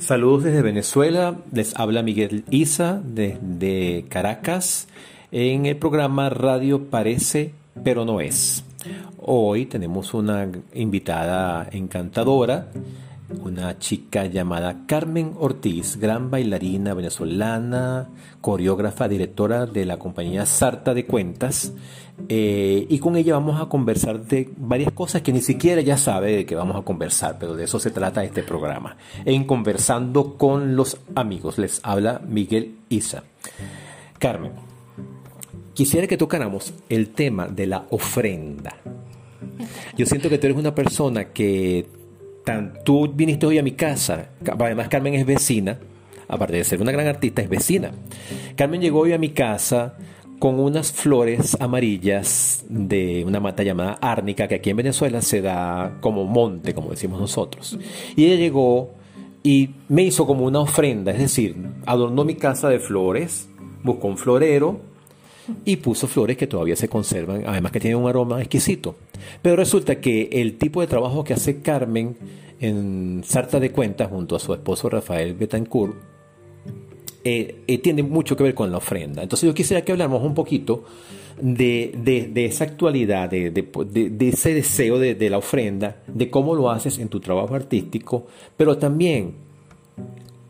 Saludos 0.00 0.44
desde 0.44 0.62
Venezuela, 0.62 1.36
les 1.52 1.78
habla 1.78 2.02
Miguel 2.02 2.44
Isa 2.48 3.02
desde 3.04 4.06
Caracas 4.08 4.88
en 5.30 5.66
el 5.66 5.76
programa 5.76 6.30
Radio 6.30 6.88
Parece 6.88 7.52
pero 7.84 8.06
no 8.06 8.18
es. 8.20 8.64
Hoy 9.18 9.66
tenemos 9.66 10.14
una 10.14 10.48
invitada 10.72 11.68
encantadora, 11.70 12.68
una 13.42 13.78
chica 13.78 14.26
llamada 14.26 14.84
Carmen 14.86 15.34
Ortiz, 15.38 15.96
gran 15.96 16.30
bailarina 16.30 16.94
venezolana, 16.94 18.08
coreógrafa, 18.40 19.08
directora 19.08 19.66
de 19.66 19.84
la 19.84 19.98
compañía 19.98 20.46
Sarta 20.46 20.94
de 20.94 21.06
Cuentas. 21.06 21.72
Eh, 22.28 22.86
y 22.88 22.98
con 22.98 23.16
ella 23.16 23.34
vamos 23.34 23.60
a 23.60 23.66
conversar 23.66 24.20
de 24.20 24.50
varias 24.56 24.92
cosas 24.92 25.22
que 25.22 25.32
ni 25.32 25.40
siquiera 25.40 25.80
ella 25.80 25.96
sabe 25.96 26.36
de 26.36 26.46
qué 26.46 26.54
vamos 26.54 26.76
a 26.76 26.82
conversar, 26.82 27.38
pero 27.38 27.54
de 27.54 27.64
eso 27.64 27.78
se 27.80 27.90
trata 27.90 28.24
este 28.24 28.42
programa. 28.42 28.96
En 29.24 29.44
Conversando 29.44 30.36
con 30.36 30.76
los 30.76 30.98
Amigos, 31.14 31.58
les 31.58 31.80
habla 31.82 32.20
Miguel 32.26 32.76
Isa. 32.88 33.24
Carmen, 34.18 34.52
quisiera 35.72 36.06
que 36.06 36.18
tocáramos 36.18 36.74
el 36.88 37.10
tema 37.10 37.48
de 37.48 37.66
la 37.66 37.86
ofrenda. 37.90 38.76
Yo 39.96 40.06
siento 40.06 40.28
que 40.28 40.38
tú 40.38 40.46
eres 40.46 40.58
una 40.58 40.74
persona 40.74 41.26
que 41.26 41.99
tú 42.84 43.12
viniste 43.12 43.46
hoy 43.46 43.58
a 43.58 43.62
mi 43.62 43.72
casa, 43.72 44.30
además 44.58 44.88
Carmen 44.88 45.14
es 45.14 45.26
vecina, 45.26 45.78
aparte 46.28 46.56
de 46.56 46.64
ser 46.64 46.80
una 46.80 46.92
gran 46.92 47.06
artista, 47.06 47.42
es 47.42 47.48
vecina. 47.48 47.90
Carmen 48.56 48.80
llegó 48.80 49.00
hoy 49.00 49.12
a 49.12 49.18
mi 49.18 49.30
casa 49.30 49.96
con 50.38 50.58
unas 50.58 50.90
flores 50.90 51.56
amarillas 51.60 52.64
de 52.68 53.24
una 53.26 53.40
mata 53.40 53.62
llamada 53.62 53.98
árnica, 54.00 54.48
que 54.48 54.56
aquí 54.56 54.70
en 54.70 54.76
Venezuela 54.78 55.20
se 55.20 55.42
da 55.42 55.98
como 56.00 56.24
monte, 56.24 56.74
como 56.74 56.90
decimos 56.90 57.20
nosotros. 57.20 57.78
Y 58.16 58.24
ella 58.24 58.36
llegó 58.36 58.90
y 59.42 59.70
me 59.88 60.02
hizo 60.02 60.26
como 60.26 60.46
una 60.46 60.60
ofrenda, 60.60 61.12
es 61.12 61.18
decir, 61.18 61.56
adornó 61.84 62.24
mi 62.24 62.36
casa 62.36 62.68
de 62.68 62.78
flores, 62.78 63.48
buscó 63.82 64.08
un 64.08 64.16
florero, 64.16 64.80
y 65.64 65.76
puso 65.76 66.06
flores 66.06 66.36
que 66.36 66.46
todavía 66.46 66.76
se 66.76 66.88
conservan, 66.88 67.44
además 67.46 67.72
que 67.72 67.80
tienen 67.80 67.98
un 67.98 68.08
aroma 68.08 68.40
exquisito. 68.40 68.96
Pero 69.42 69.56
resulta 69.56 70.00
que 70.00 70.28
el 70.32 70.58
tipo 70.58 70.80
de 70.80 70.86
trabajo 70.86 71.24
que 71.24 71.34
hace 71.34 71.60
Carmen 71.60 72.16
en 72.60 73.22
Sarta 73.24 73.58
de 73.58 73.70
Cuentas 73.70 74.10
junto 74.10 74.36
a 74.36 74.38
su 74.38 74.52
esposo 74.52 74.88
Rafael 74.88 75.34
Betancourt 75.34 75.94
eh, 77.24 77.62
eh, 77.66 77.78
tiene 77.78 78.02
mucho 78.02 78.36
que 78.36 78.44
ver 78.44 78.54
con 78.54 78.70
la 78.70 78.78
ofrenda. 78.78 79.22
Entonces 79.22 79.46
yo 79.46 79.54
quisiera 79.54 79.82
que 79.82 79.92
habláramos 79.92 80.22
un 80.22 80.34
poquito 80.34 80.84
de, 81.40 81.92
de, 82.32 82.44
esa 82.44 82.64
actualidad, 82.64 83.30
de, 83.30 83.50
de 83.50 84.28
ese 84.28 84.54
deseo 84.54 84.98
de 84.98 85.30
la 85.30 85.38
ofrenda, 85.38 86.02
de 86.06 86.28
cómo 86.28 86.54
lo 86.54 86.70
haces 86.70 86.98
en 86.98 87.08
tu 87.08 87.20
trabajo 87.20 87.54
artístico, 87.54 88.26
pero 88.56 88.76
también 88.76 89.34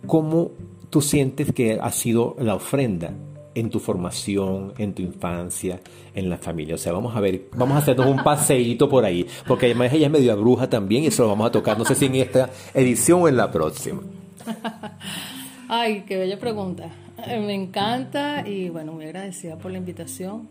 cómo 0.06 0.50
tú 0.90 1.00
sientes 1.00 1.52
que 1.52 1.78
ha 1.80 1.92
sido 1.92 2.36
la 2.40 2.56
ofrenda 2.56 3.14
en 3.60 3.70
tu 3.70 3.78
formación, 3.78 4.72
en 4.78 4.94
tu 4.94 5.02
infancia, 5.02 5.80
en 6.14 6.28
la 6.28 6.38
familia. 6.38 6.74
O 6.74 6.78
sea, 6.78 6.92
vamos 6.92 7.14
a 7.14 7.20
ver, 7.20 7.48
vamos 7.54 7.76
a 7.76 7.78
hacernos 7.78 8.06
un 8.06 8.22
paseíto 8.22 8.88
por 8.88 9.04
ahí, 9.04 9.26
porque 9.46 9.66
además 9.66 9.92
ella 9.92 10.06
es 10.06 10.12
medio 10.12 10.36
bruja 10.36 10.68
también 10.68 11.04
y 11.04 11.06
eso 11.08 11.22
lo 11.22 11.28
vamos 11.28 11.46
a 11.46 11.52
tocar, 11.52 11.78
no 11.78 11.84
sé 11.84 11.94
si 11.94 12.06
en 12.06 12.16
esta 12.16 12.50
edición 12.74 13.22
o 13.22 13.28
en 13.28 13.36
la 13.36 13.50
próxima. 13.50 14.02
Ay, 15.68 16.04
qué 16.06 16.16
bella 16.16 16.38
pregunta. 16.38 16.90
Eh, 17.26 17.38
me 17.38 17.54
encanta 17.54 18.48
y 18.48 18.70
bueno, 18.70 18.92
muy 18.92 19.04
agradecida 19.04 19.56
por 19.56 19.70
la 19.70 19.78
invitación. 19.78 20.48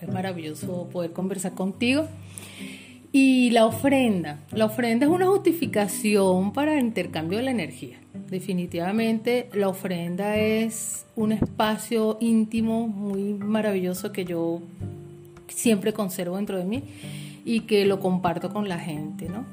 Es 0.00 0.08
maravilloso 0.08 0.88
poder 0.90 1.12
conversar 1.12 1.54
contigo. 1.54 2.06
Y 3.10 3.50
la 3.50 3.66
ofrenda. 3.66 4.38
La 4.52 4.66
ofrenda 4.66 5.06
es 5.06 5.12
una 5.12 5.26
justificación 5.26 6.52
para 6.52 6.74
el 6.74 6.84
intercambio 6.84 7.38
de 7.38 7.44
la 7.44 7.50
energía. 7.50 7.98
Definitivamente 8.30 9.48
la 9.54 9.68
ofrenda 9.68 10.36
es 10.36 11.06
un 11.16 11.32
espacio 11.32 12.18
íntimo 12.20 12.86
muy 12.86 13.34
maravilloso 13.34 14.12
que 14.12 14.26
yo 14.26 14.60
siempre 15.48 15.94
conservo 15.94 16.36
dentro 16.36 16.58
de 16.58 16.64
mí 16.64 16.82
y 17.46 17.60
que 17.60 17.86
lo 17.86 18.00
comparto 18.00 18.52
con 18.52 18.68
la 18.68 18.78
gente, 18.78 19.30
¿no? 19.30 19.46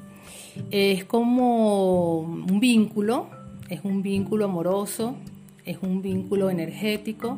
Es 0.71 1.05
como 1.05 2.19
un 2.19 2.59
vínculo, 2.59 3.29
es 3.69 3.79
un 3.83 4.01
vínculo 4.01 4.45
amoroso, 4.45 5.15
es 5.63 5.77
un 5.81 6.01
vínculo 6.01 6.49
energético 6.49 7.37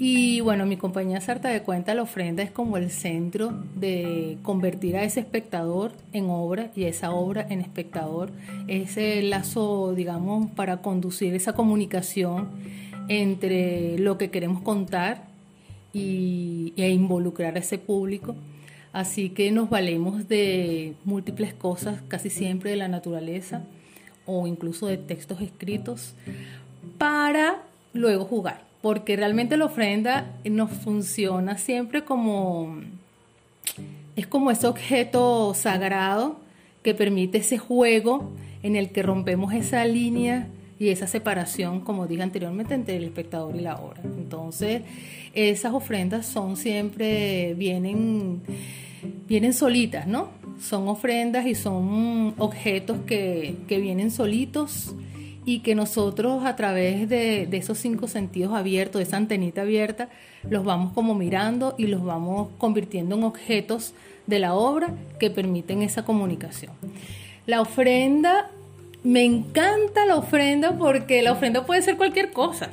y 0.00 0.40
bueno, 0.42 0.64
mi 0.64 0.76
compañía 0.76 1.20
Sarta 1.20 1.48
de 1.48 1.62
Cuenta, 1.62 1.92
la 1.92 2.02
ofrenda 2.02 2.44
es 2.44 2.52
como 2.52 2.76
el 2.76 2.88
centro 2.88 3.52
de 3.74 4.38
convertir 4.44 4.96
a 4.96 5.02
ese 5.02 5.18
espectador 5.18 5.90
en 6.12 6.30
obra 6.30 6.70
y 6.76 6.84
esa 6.84 7.10
obra 7.10 7.44
en 7.50 7.60
espectador. 7.60 8.30
Ese 8.68 9.20
lazo, 9.22 9.94
digamos, 9.96 10.52
para 10.52 10.82
conducir 10.82 11.34
esa 11.34 11.54
comunicación 11.54 12.46
entre 13.08 13.98
lo 13.98 14.18
que 14.18 14.30
queremos 14.30 14.62
contar 14.62 15.24
y, 15.92 16.74
e 16.76 16.90
involucrar 16.90 17.56
a 17.56 17.58
ese 17.58 17.78
público. 17.78 18.36
Así 18.92 19.30
que 19.30 19.50
nos 19.50 19.68
valemos 19.68 20.28
de 20.28 20.94
múltiples 21.04 21.54
cosas, 21.54 22.02
casi 22.06 22.30
siempre 22.30 22.70
de 22.70 22.76
la 22.76 22.86
naturaleza 22.86 23.64
o 24.26 24.46
incluso 24.46 24.86
de 24.86 24.96
textos 24.96 25.40
escritos, 25.40 26.14
para 26.98 27.64
luego 27.92 28.24
jugar 28.24 28.67
porque 28.82 29.16
realmente 29.16 29.56
la 29.56 29.64
ofrenda 29.64 30.36
nos 30.44 30.70
funciona 30.70 31.58
siempre 31.58 32.04
como, 32.04 32.80
es 34.16 34.26
como 34.26 34.50
ese 34.50 34.66
objeto 34.66 35.52
sagrado 35.54 36.40
que 36.82 36.94
permite 36.94 37.38
ese 37.38 37.58
juego 37.58 38.30
en 38.62 38.76
el 38.76 38.90
que 38.90 39.02
rompemos 39.02 39.52
esa 39.52 39.84
línea 39.84 40.48
y 40.78 40.90
esa 40.90 41.08
separación, 41.08 41.80
como 41.80 42.06
dije 42.06 42.22
anteriormente, 42.22 42.74
entre 42.74 42.96
el 42.96 43.04
espectador 43.04 43.56
y 43.56 43.60
la 43.60 43.76
obra. 43.76 44.00
Entonces, 44.04 44.82
esas 45.34 45.74
ofrendas 45.74 46.26
son 46.26 46.56
siempre, 46.56 47.54
vienen, 47.54 48.42
vienen 49.26 49.54
solitas, 49.54 50.06
¿no? 50.06 50.28
Son 50.60 50.86
ofrendas 50.86 51.46
y 51.46 51.56
son 51.56 52.34
objetos 52.38 52.98
que, 53.06 53.56
que 53.66 53.80
vienen 53.80 54.12
solitos 54.12 54.94
y 55.48 55.60
que 55.60 55.74
nosotros 55.74 56.44
a 56.44 56.56
través 56.56 57.08
de, 57.08 57.48
esos 57.52 57.78
cinco 57.78 58.06
sentidos 58.06 58.52
abiertos, 58.52 58.98
de 58.98 59.04
esa 59.04 59.16
antenita 59.16 59.62
abierta, 59.62 60.10
los 60.50 60.62
vamos 60.62 60.92
como 60.92 61.14
mirando 61.14 61.74
y 61.78 61.86
los 61.86 62.04
vamos 62.04 62.50
convirtiendo 62.58 63.16
en 63.16 63.24
objetos 63.24 63.94
de 64.26 64.40
la 64.40 64.52
obra 64.52 64.90
que 65.18 65.30
permiten 65.30 65.80
esa 65.80 66.04
comunicación. 66.04 66.72
La 67.46 67.62
ofrenda, 67.62 68.50
me 69.02 69.24
encanta 69.24 70.04
la 70.04 70.16
ofrenda 70.16 70.76
porque 70.76 71.22
la 71.22 71.32
ofrenda 71.32 71.64
puede 71.64 71.80
ser 71.80 71.96
cualquier 71.96 72.30
cosa. 72.30 72.68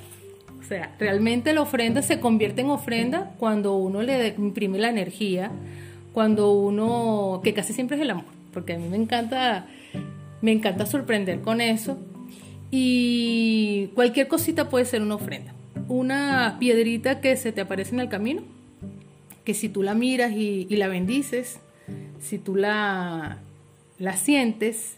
O 0.60 0.68
sea, 0.68 0.94
realmente 1.00 1.54
la 1.54 1.62
ofrenda 1.62 2.02
se 2.02 2.20
convierte 2.20 2.60
en 2.60 2.72
ofrenda 2.72 3.32
cuando 3.40 3.78
uno 3.78 4.02
le 4.02 4.36
imprime 4.38 4.80
la 4.80 4.90
energía, 4.90 5.50
cuando 6.12 6.52
uno, 6.52 7.40
que 7.42 7.54
casi 7.54 7.72
siempre 7.72 7.96
es 7.96 8.02
el 8.02 8.10
amor, 8.10 8.26
porque 8.54 8.74
a 8.74 8.78
mí 8.78 8.90
me 8.90 8.98
encanta, 8.98 9.66
me 10.42 10.52
encanta 10.52 10.86
sorprender 10.86 11.40
con 11.40 11.62
eso 11.62 11.98
y 12.78 13.88
cualquier 13.96 14.28
cosita 14.28 14.68
puede 14.68 14.84
ser 14.84 15.02
una 15.02 15.16
ofrenda. 15.16 15.54
Una 15.88 16.58
piedrita 16.60 17.22
que 17.22 17.38
se 17.38 17.54
te 17.54 17.62
aparece 17.62 17.96
en 17.96 18.02
el 18.02 18.10
camino, 18.10 18.42
que 19.46 19.54
si 19.54 19.70
tú 19.70 19.82
la 19.82 19.94
miras 19.94 20.34
y, 20.34 20.68
la 20.76 20.90
bendices, 20.90 21.60
si 22.20 22.38
tú 22.38 22.58
la, 22.58 23.40
la 23.98 24.18
sientes 24.18 24.98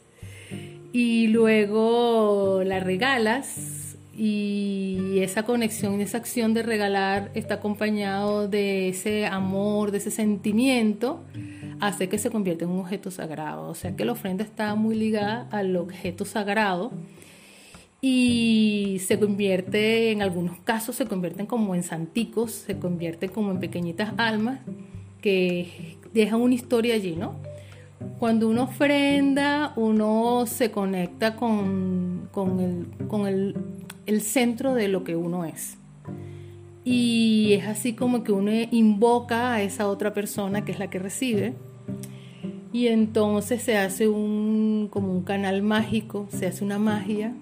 y 0.92 1.28
luego 1.28 2.64
la 2.66 2.80
regalas 2.80 3.96
y 4.18 5.20
esa 5.20 5.44
conexión, 5.44 6.02
esa 6.02 6.18
acción 6.18 6.56
de 6.56 6.64
regalar 6.64 7.30
está 7.36 7.56
acompañado 7.56 8.48
de 8.48 8.90
ese 8.90 9.28
amor, 9.28 9.92
de 9.92 10.00
ese 10.00 10.10
sentimiento, 10.10 11.24
hace 11.80 12.10
que 12.10 12.18
se 12.18 12.32
convierta 12.32 12.66
en 12.66 12.72
un 12.72 12.80
objeto 12.80 13.12
sagrado. 13.12 13.70
O 13.70 13.76
sea 13.76 13.96
que 13.96 14.04
la 14.04 14.14
ofrenda 14.14 14.44
está 14.44 14.74
muy 14.74 14.96
ligada 14.96 15.48
al 15.52 15.76
objeto 15.76 16.26
sagrado 16.26 16.92
y 18.10 19.00
se 19.00 19.20
convierte, 19.20 20.12
en 20.12 20.22
algunos 20.22 20.60
casos, 20.60 20.96
se 20.96 21.06
convierten 21.06 21.46
como 21.46 21.76
en 21.76 21.84
santicos, 21.84 22.52
se 22.52 22.80
convierten 22.80 23.30
como 23.30 23.52
en 23.52 23.60
pequeñitas 23.60 24.14
almas 24.16 24.62
que 25.22 25.98
dejan 26.14 26.40
una 26.40 26.56
historia 26.56 26.96
allí, 26.96 27.18
¿no? 27.18 27.36
Cuando 28.18 28.48
uno 28.48 28.64
ofrenda, 28.64 29.74
uno 29.76 30.46
se 30.46 30.72
conecta 30.72 31.36
con, 31.36 32.30
con, 32.32 32.62
el, 32.62 33.08
con 33.10 33.28
el, 33.28 33.58
el 34.06 34.22
centro 34.22 34.74
de 34.74 34.88
lo 34.88 35.04
que 35.04 35.18
uno 35.18 35.44
es. 35.44 35.78
Y 36.86 37.52
es 37.60 37.68
así 37.68 37.92
como 37.92 38.24
que 38.24 38.32
uno 38.32 38.52
invoca 38.72 39.52
a 39.52 39.62
esa 39.62 39.90
otra 39.90 40.14
persona 40.14 40.64
que 40.64 40.72
es 40.72 40.80
la 40.80 40.90
que 40.90 41.00
recibe. 41.00 41.56
Y 42.72 42.88
entonces 42.88 43.64
se 43.64 43.78
hace 43.78 44.08
un, 44.08 44.88
como 44.90 45.12
un 45.12 45.24
canal 45.24 45.62
mágico, 45.62 46.30
se 46.32 46.48
hace 46.48 46.64
una 46.64 46.80
magia 46.80 47.34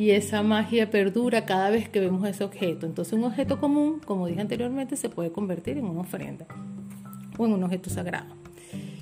y 0.00 0.12
esa 0.12 0.42
magia 0.42 0.90
perdura 0.90 1.44
cada 1.44 1.68
vez 1.68 1.90
que 1.90 2.00
vemos 2.00 2.26
ese 2.26 2.42
objeto. 2.42 2.86
Entonces 2.86 3.12
un 3.12 3.24
objeto 3.24 3.60
común, 3.60 4.00
como 4.02 4.26
dije 4.26 4.40
anteriormente, 4.40 4.96
se 4.96 5.10
puede 5.10 5.30
convertir 5.30 5.76
en 5.76 5.84
una 5.84 6.00
ofrenda 6.00 6.46
o 7.36 7.44
en 7.44 7.52
un 7.52 7.62
objeto 7.64 7.90
sagrado. 7.90 8.34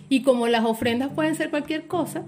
Y 0.08 0.22
como 0.22 0.48
las 0.48 0.64
ofrendas 0.64 1.12
pueden 1.12 1.36
ser 1.36 1.50
cualquier 1.50 1.86
cosa, 1.86 2.24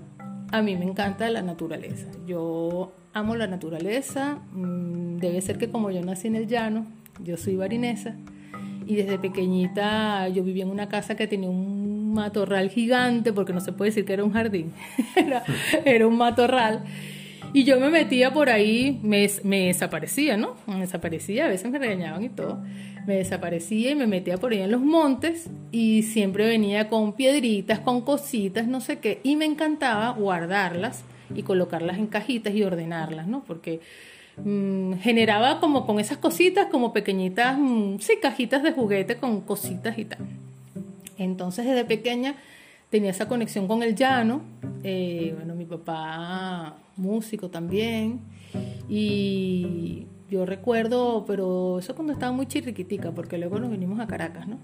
a 0.53 0.63
mí 0.63 0.77
me 0.77 0.85
encanta 0.85 1.29
la 1.31 1.43
naturaleza. 1.43 2.07
Yo 2.29 2.93
amo 3.13 3.35
la 3.35 3.49
naturaleza. 3.49 4.39
Mm, 4.53 5.17
debe 5.17 5.41
ser 5.41 5.59
que 5.59 5.69
como 5.69 5.91
yo 5.91 6.01
nací 6.05 6.29
en 6.29 6.37
el 6.37 6.47
llano, 6.47 6.87
yo 7.25 7.37
soy 7.37 7.57
barinesa. 7.57 8.15
Y 8.87 8.95
desde 8.95 9.19
pequeñita 9.19 10.29
yo 10.29 10.45
vivía 10.45 10.63
en 10.63 10.71
una 10.71 10.89
casa 10.89 11.17
que 11.17 11.27
tenía 11.27 11.51
un 11.51 12.15
matorral 12.15 12.71
gigante, 12.71 13.33
porque 13.33 13.53
no 13.53 13.59
se 13.59 13.73
puede 13.73 13.91
decir 13.91 14.05
que 14.05 14.13
era 14.13 14.23
un 14.23 14.33
jardín, 14.33 14.73
era, 15.17 15.43
era 15.85 16.07
un 16.07 16.17
matorral. 16.17 16.85
Y 17.53 17.65
yo 17.65 17.81
me 17.81 17.91
metía 17.91 18.33
por 18.33 18.49
ahí, 18.49 19.01
me, 19.03 19.29
desaparecía, 19.67 20.37
¿no? 20.37 20.55
Me 20.67 20.81
desaparecía, 20.81 21.47
a 21.47 21.49
veces 21.49 21.71
me 21.71 21.79
regañaban 21.79 22.23
y 22.23 22.29
todo. 22.29 22.63
Me 23.07 23.17
desaparecía 23.17 23.91
y 23.91 23.95
me 23.97 24.07
metía 24.07 24.37
por 24.37 24.53
ahí 24.53 24.61
en 24.61 24.71
los 24.71 24.81
montes 24.81 25.51
y 25.73 26.03
siempre 26.03 26.47
venía 26.47 26.89
con 26.89 27.15
piedritas, 27.15 27.81
con 27.81 28.03
cositas, 28.03 28.69
no 28.69 28.81
sé 28.81 29.01
qué. 29.01 29.21
Y 29.25 29.35
me 29.35 29.47
encantaba 29.47 30.11
guardarlas 30.11 31.03
y 31.35 31.43
colocarlas 31.43 31.99
en 31.99 32.07
cajitas 32.07 32.55
y 32.55 32.63
ordenarlas, 32.63 33.27
¿no? 33.27 33.43
Porque 33.45 33.81
mm, 34.37 34.95
generaba 35.01 35.59
como 35.59 35.87
con 35.87 35.99
esas 35.99 36.19
cositas, 36.19 36.67
como 36.67 36.93
pequeñitas, 36.93 37.59
mm, 37.59 37.99
sí, 37.99 38.19
cajitas 38.23 38.63
de 38.63 38.73
juguete 38.73 39.17
con 39.17 39.41
cositas 39.41 39.99
y 39.99 40.05
tal. 40.05 40.21
Entonces 41.19 41.67
desde 41.67 41.85
pequeña 41.85 42.37
tenía 42.91 43.11
esa 43.11 43.29
conexión 43.29 43.67
con 43.67 43.83
el 43.83 43.95
llano. 43.95 44.43
Eh, 44.83 45.33
bueno, 45.37 45.55
mi 45.55 45.65
papá 45.65 46.77
músico 46.97 47.49
también. 47.49 48.21
Y 48.89 50.07
yo 50.29 50.45
recuerdo, 50.45 51.25
pero 51.27 51.79
eso 51.79 51.95
cuando 51.95 52.13
estaba 52.13 52.33
muy 52.33 52.47
chirriquitica, 52.47 53.13
porque 53.13 53.39
luego 53.39 53.59
nos 53.59 53.71
vinimos 53.71 54.01
a 54.01 54.07
Caracas, 54.07 54.47
¿no? 54.47 54.59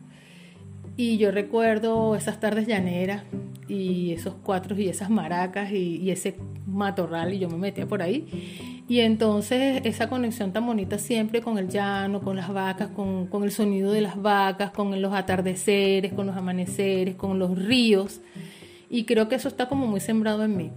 Y 0.97 1.19
yo 1.19 1.31
recuerdo 1.31 2.17
esas 2.17 2.41
tardes 2.41 2.67
llaneras 2.67 3.23
y 3.69 4.13
esos 4.13 4.35
cuatros 4.35 4.79
y 4.79 4.89
esas 4.89 5.11
maracas 5.11 5.71
y, 5.71 6.11
ese 6.11 6.37
matorral 6.67 7.35
y 7.35 7.39
yo 7.39 7.51
me 7.51 7.59
metía 7.59 7.87
por 7.87 8.01
ahí. 8.01 8.76
Y 8.89 9.01
entonces 9.01 9.81
esa 9.85 10.09
conexión 10.09 10.53
tan 10.53 10.65
bonita 10.65 10.99
siempre 10.99 11.41
con 11.41 11.59
el 11.59 11.69
llano, 11.69 12.21
con 12.21 12.37
las 12.37 12.53
vacas, 12.53 12.89
con, 12.91 13.27
con 13.27 13.43
el 13.43 13.51
sonido 13.51 13.91
de 13.91 14.01
las 14.01 14.21
vacas, 14.21 14.71
con 14.71 15.01
los 15.03 15.13
atardeceres, 15.13 16.13
con 16.13 16.27
los 16.27 16.37
amaneceres, 16.37 17.17
con 17.17 17.39
los 17.39 17.59
ríos. 17.59 18.21
Y 18.89 19.05
creo 19.05 19.29
que 19.29 19.35
eso 19.35 19.49
está 19.49 19.69
como 19.69 19.89
muy 19.89 19.99
sembrado 19.99 20.45
en 20.45 20.57
mí. 20.57 20.71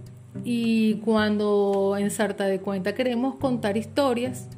Y 0.44 0.94
cuando 1.04 1.96
en 1.98 2.10
Sarta 2.10 2.46
de 2.46 2.60
Cuenta 2.60 2.94
queremos 2.94 3.36
contar 3.36 3.76
historias, 3.76 4.48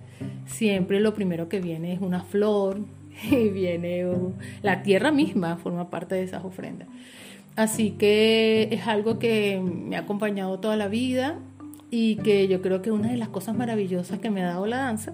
siempre 0.46 1.00
lo 1.00 1.12
primero 1.14 1.48
que 1.48 1.60
viene 1.60 1.92
es 1.92 2.00
una 2.00 2.22
flor 2.22 2.80
y 3.30 3.48
viene 3.48 4.06
la 4.62 4.82
tierra 4.82 5.12
misma, 5.12 5.56
forma 5.56 5.90
parte 5.90 6.14
de 6.14 6.22
esas 6.22 6.44
ofrendas. 6.44 6.88
Así 7.54 7.90
que 7.90 8.68
es 8.70 8.86
algo 8.86 9.18
que 9.18 9.60
me 9.60 9.96
ha 9.96 10.00
acompañado 10.00 10.58
toda 10.58 10.76
la 10.76 10.88
vida 10.88 11.38
y 11.94 12.16
que 12.16 12.48
yo 12.48 12.62
creo 12.62 12.80
que 12.80 12.90
una 12.90 13.10
de 13.10 13.18
las 13.18 13.28
cosas 13.28 13.54
maravillosas 13.54 14.18
que 14.18 14.30
me 14.30 14.42
ha 14.42 14.46
dado 14.46 14.66
la 14.66 14.78
danza 14.78 15.12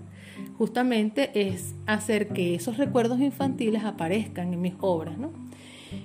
justamente 0.57 1.33
es 1.35 1.75
hacer 1.87 2.29
que 2.29 2.55
esos 2.55 2.77
recuerdos 2.77 3.19
infantiles 3.19 3.83
aparezcan 3.83 4.55
en 4.55 4.61
mis 4.61 4.75
obras, 4.79 5.19
¿no? 5.19 5.33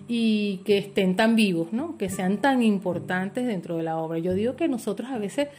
y 0.07 0.61
que 0.65 0.79
estén 0.79 1.15
tan 1.15 1.35
vivos, 1.35 1.73
¿no? 1.73 1.95
que 1.97 2.09
sean 2.09 2.37
tan 2.37 2.63
importantes 2.63 3.45
dentro 3.45 3.77
de 3.77 3.83
la 3.83 3.97
obra. 3.97 4.17
Yo 4.17 4.33
digo 4.33 4.55
que 4.55 4.67
nosotros 4.67 5.11
a 5.11 5.19
veces, 5.19 5.49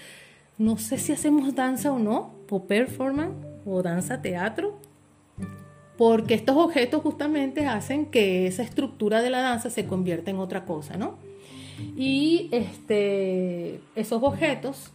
no 0.58 0.78
sé 0.78 0.98
si 0.98 1.12
hacemos 1.12 1.54
danza 1.54 1.92
o 1.92 2.00
no, 2.00 2.34
o 2.50 2.64
performance, 2.64 3.36
o 3.64 3.82
danza 3.82 4.20
teatro, 4.20 4.80
porque 5.96 6.34
estos 6.34 6.56
objetos 6.56 7.02
justamente 7.02 7.66
hacen 7.66 8.06
que 8.06 8.48
esa 8.48 8.64
estructura 8.64 9.22
de 9.22 9.30
la 9.30 9.42
danza 9.42 9.70
se 9.70 9.86
convierta 9.86 10.32
en 10.32 10.38
otra 10.38 10.64
cosa, 10.64 10.96
¿no? 10.96 11.18
Y 11.96 12.48
este, 12.50 13.80
esos 13.94 14.22
objetos 14.22 14.93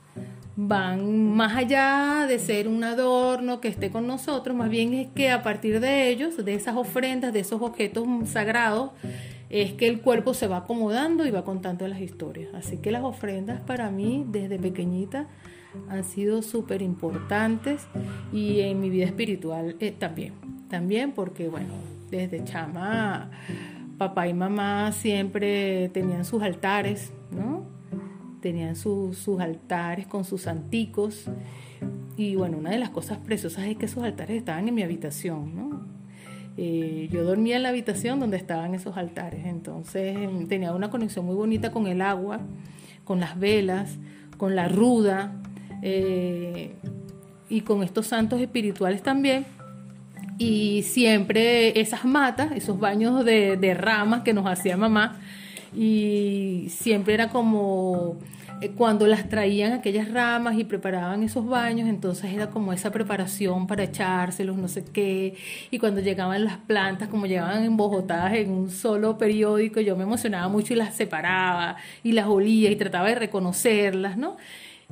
van 0.68 1.36
más 1.36 1.56
allá 1.56 2.26
de 2.28 2.38
ser 2.38 2.68
un 2.68 2.84
adorno 2.84 3.62
que 3.62 3.70
esté 3.70 3.92
con 3.92 4.08
nosotros, 4.08 4.56
más 4.58 4.70
bien 4.70 4.94
es 4.94 5.08
que 5.08 5.32
a 5.32 5.42
partir 5.42 5.80
de 5.80 6.10
ellos, 6.10 6.44
de 6.44 6.54
esas 6.54 6.76
ofrendas, 6.76 7.32
de 7.32 7.40
esos 7.40 7.62
objetos 7.62 8.06
sagrados, 8.26 8.92
es 9.50 9.74
que 9.74 9.88
el 9.88 10.02
cuerpo 10.02 10.34
se 10.34 10.48
va 10.48 10.58
acomodando 10.58 11.26
y 11.26 11.32
va 11.32 11.46
contando 11.46 11.88
las 11.88 12.02
historias. 12.02 12.50
Así 12.54 12.78
que 12.78 12.92
las 12.92 13.04
ofrendas 13.04 13.62
para 13.62 13.90
mí 13.90 14.26
desde 14.28 14.60
pequeñita 14.60 15.28
han 15.88 16.04
sido 16.04 16.42
súper 16.42 16.82
importantes 16.82 17.88
y 18.34 18.60
en 18.60 18.82
mi 18.82 18.90
vida 18.90 19.06
espiritual 19.06 19.78
eh, 19.80 19.92
también. 19.92 20.34
También 20.70 21.14
porque, 21.14 21.48
bueno, 21.48 21.74
desde 22.12 22.44
chama, 22.44 23.32
papá 23.98 24.28
y 24.28 24.34
mamá 24.34 24.92
siempre 24.92 25.90
tenían 25.90 26.26
sus 26.26 26.44
altares, 26.44 27.14
¿no? 27.32 27.59
Tenían 28.42 28.76
sus 28.76 29.28
altares 29.40 30.08
con 30.08 30.26
sus 30.26 30.48
anticos. 30.48 31.26
Y 32.18 32.36
bueno, 32.36 32.58
una 32.58 32.72
de 32.72 32.80
las 32.80 32.90
cosas 32.90 33.18
preciosas 33.18 33.66
es 33.66 33.78
que 33.78 33.86
esos 33.86 34.04
altares 34.04 34.38
estaban 34.38 34.68
en 34.68 34.76
mi 34.76 34.84
habitación, 34.84 35.56
¿no? 35.56 35.90
Eh, 36.58 37.08
yo 37.10 37.24
dormía 37.24 37.56
en 37.56 37.64
la 37.64 37.70
habitación 37.70 38.20
donde 38.20 38.36
estaban 38.36 38.76
esos 38.76 38.98
altares, 38.98 39.46
entonces 39.46 40.18
em, 40.18 40.46
tenía 40.48 40.74
una 40.74 40.90
conexión 40.90 41.26
muy 41.26 41.36
bonita 41.36 41.72
con 41.72 41.88
el 41.88 42.02
agua, 42.02 42.42
con 43.06 43.22
las 43.22 43.40
velas, 43.40 43.98
con 44.38 44.58
la 44.58 44.68
ruda 44.68 45.32
eh, 45.82 46.74
y 47.48 47.62
con 47.62 47.82
estos 47.82 48.08
santos 48.08 48.42
espirituales 48.42 49.02
también. 49.02 49.46
Y 50.38 50.84
siempre 50.84 51.80
esas 51.80 52.04
matas, 52.04 52.52
esos 52.52 52.78
baños 52.78 53.24
de, 53.24 53.56
de 53.56 53.74
ramas 53.74 54.24
que 54.24 54.34
nos 54.34 54.46
hacía 54.46 54.76
mamá, 54.76 55.18
y 55.74 56.68
siempre 56.70 57.14
era 57.14 57.30
como 57.30 58.18
eh, 58.62 58.72
cuando 58.72 59.08
las 59.08 59.30
traían 59.30 59.72
aquellas 59.74 60.12
ramas 60.12 60.58
y 60.58 60.66
preparaban 60.66 61.24
esos 61.24 61.48
baños, 61.48 61.88
entonces 61.88 62.34
era 62.34 62.50
como 62.50 62.74
esa 62.74 62.92
preparación 62.92 63.68
para 63.68 63.84
echárselos, 63.84 64.58
no 64.58 64.68
sé 64.68 64.84
qué, 64.84 65.36
y 65.72 65.80
cuando 65.80 66.02
llegaban 66.02 66.44
las 66.44 66.58
plantas, 66.58 67.08
como 67.08 67.26
llegaban 67.26 67.64
embojotadas 67.64 68.34
en 68.34 68.52
un 68.52 68.70
solo 68.70 69.18
periódico, 69.18 69.80
yo 69.80 69.96
me 69.96 70.04
emocionaba 70.04 70.50
mucho 70.50 70.74
y 70.74 70.78
las 70.78 70.96
separaba 70.96 71.78
y 72.04 72.12
las 72.12 72.28
olía 72.28 72.70
y 72.70 72.76
trataba 72.76 73.10
de 73.10 73.16
reconocerlas, 73.16 74.18
¿no? 74.18 74.38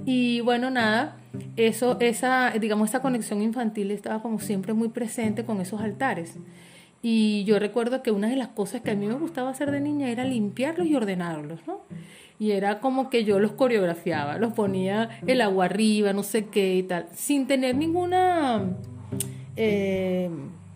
Y 0.06 0.42
bueno, 0.42 0.70
nada, 0.70 1.18
eso, 1.56 1.98
esa, 2.00 2.52
digamos, 2.52 2.90
esa 2.90 3.02
conexión 3.02 3.42
infantil 3.42 3.92
estaba 3.92 4.22
como 4.22 4.40
siempre 4.40 4.74
muy 4.74 4.90
presente 4.90 5.44
con 5.44 5.60
esos 5.60 5.82
altares. 5.82 6.38
Y 7.02 7.44
yo 7.44 7.60
recuerdo 7.60 8.02
que 8.02 8.12
una 8.12 8.28
de 8.28 8.36
las 8.36 8.50
cosas 8.50 8.82
que 8.82 8.92
a 8.92 8.96
mí 8.96 9.08
me 9.08 9.14
gustaba 9.14 9.52
hacer 9.52 9.72
de 9.72 9.80
niña 9.80 10.10
era 10.10 10.26
limpiarlos 10.26 10.88
y 10.88 10.96
ordenarlos, 10.96 11.60
¿no? 11.68 11.82
Y 12.40 12.52
era 12.52 12.80
como 12.80 13.10
que 13.10 13.24
yo 13.24 13.40
los 13.40 13.54
coreografiaba, 13.54 14.38
los 14.38 14.54
ponía 14.54 15.10
el 15.26 15.42
agua 15.42 15.66
arriba, 15.66 16.14
no 16.14 16.24
sé 16.24 16.46
qué 16.46 16.76
y 16.76 16.84
tal, 16.84 17.08
sin 17.14 17.48
tener 17.48 17.76
ninguna... 17.76 18.64
Eh, 19.56 20.30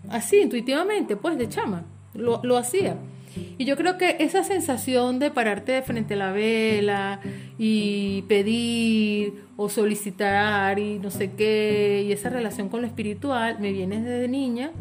así, 0.10 0.40
intuitivamente, 0.40 1.16
pues, 1.16 1.38
de 1.38 1.50
chama, 1.50 1.86
lo, 2.14 2.42
lo 2.44 2.58
hacía. 2.58 2.98
Y 3.58 3.66
yo 3.66 3.78
creo 3.78 3.98
que 3.98 4.18
esa 4.20 4.44
sensación 4.44 5.20
de 5.20 5.32
pararte 5.32 5.82
frente 5.84 6.16
a 6.16 6.18
la 6.18 6.32
vela 6.32 7.22
y 7.58 8.24
pedir 8.24 9.46
o 9.56 9.70
solicitar 9.70 10.80
y 10.80 11.00
no 11.00 11.12
sé 11.12 11.32
qué, 11.32 12.04
y 12.06 12.12
esa 12.12 12.30
relación 12.30 12.70
con 12.70 12.82
lo 12.82 12.88
espiritual 12.88 13.60
me 13.60 13.72
viene 13.72 14.02
desde 14.02 14.28
niña 14.28 14.72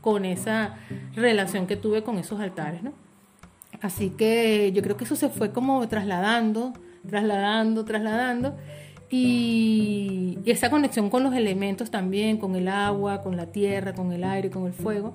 con 0.00 0.24
esa 0.24 0.76
relación 1.14 1.66
que 1.66 1.76
tuve 1.76 2.02
con 2.02 2.18
esos 2.18 2.40
altares, 2.40 2.82
¿no? 2.82 2.92
Así 3.80 4.10
que 4.10 4.72
yo 4.72 4.82
creo 4.82 4.96
que 4.96 5.04
eso 5.04 5.16
se 5.16 5.28
fue 5.28 5.52
como 5.52 5.86
trasladando, 5.88 6.72
trasladando, 7.06 7.84
trasladando. 7.84 8.56
Y, 9.10 10.38
esa 10.44 10.70
conexión 10.70 11.10
con 11.10 11.22
los 11.22 11.34
elementos 11.34 11.90
también, 11.90 12.38
con 12.38 12.56
el 12.56 12.68
agua, 12.68 13.22
con 13.22 13.36
la 13.36 13.46
tierra, 13.46 13.94
con 13.94 14.12
el 14.12 14.24
aire, 14.24 14.50
con 14.50 14.66
el 14.66 14.72
fuego, 14.72 15.14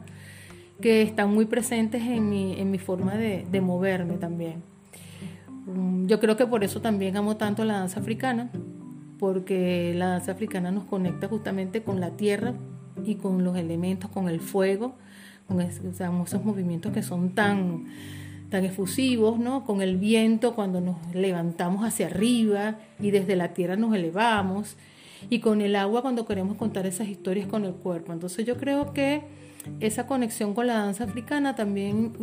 que 0.82 1.02
están 1.02 1.34
muy 1.34 1.46
presentes 1.46 2.02
en 2.04 2.30
mi, 2.30 2.60
en 2.60 2.72
mi 2.72 2.78
forma 2.78 3.16
de, 3.16 3.46
de 3.50 3.62
moverme 3.62 4.16
también. 4.18 4.64
Mm, 5.66 6.06
yo 6.08 6.20
creo 6.20 6.38
que 6.38 6.46
por 6.46 6.64
eso 6.64 6.82
también 6.82 7.18
amo 7.18 7.38
tanto 7.38 7.66
la 7.66 7.80
danza 7.80 8.00
africana, 8.00 8.52
porque 9.20 9.94
la 9.96 10.08
danza 10.08 10.34
africana 10.34 10.72
nos 10.72 10.84
conecta 10.86 11.28
justamente 11.28 11.84
con 11.84 12.00
la 12.00 12.12
tierra, 12.12 12.54
y 13.06 13.16
con 13.16 13.44
los 13.44 13.58
elementos, 13.58 14.10
con 14.10 14.30
el 14.30 14.40
fuego, 14.40 14.96
con 15.48 15.62
esos, 15.62 16.44
movimientos 16.44 16.92
que 16.92 17.04
son 17.04 17.32
tan, 17.32 17.86
tan 18.50 18.66
efusivos, 18.66 19.40
¿no? 19.40 19.66
Con 19.66 19.82
el 19.82 19.98
viento 19.98 20.56
cuando 20.56 20.82
nos 20.82 20.98
levantamos 21.14 21.86
hacia 21.86 22.08
arriba 22.08 22.78
y 23.00 23.12
desde 23.12 23.36
la 23.36 23.54
tierra 23.54 23.76
nos 23.76 23.96
elevamos, 23.96 24.78
y 25.30 25.40
con 25.40 25.62
el 25.62 25.76
agua 25.76 26.02
cuando 26.02 26.26
queremos 26.26 26.58
contar 26.58 26.86
esas 26.86 27.08
historias 27.08 27.48
con 27.48 27.66
el 27.66 27.74
cuerpo. 27.74 28.14
Entonces 28.14 28.46
yo 28.46 28.58
creo 28.58 28.94
que 28.94 29.24
esa 29.80 30.08
conexión 30.08 30.54
con 30.54 30.68
la 30.68 30.76
danza 30.76 31.06
africana 31.06 31.56
también 31.56 32.14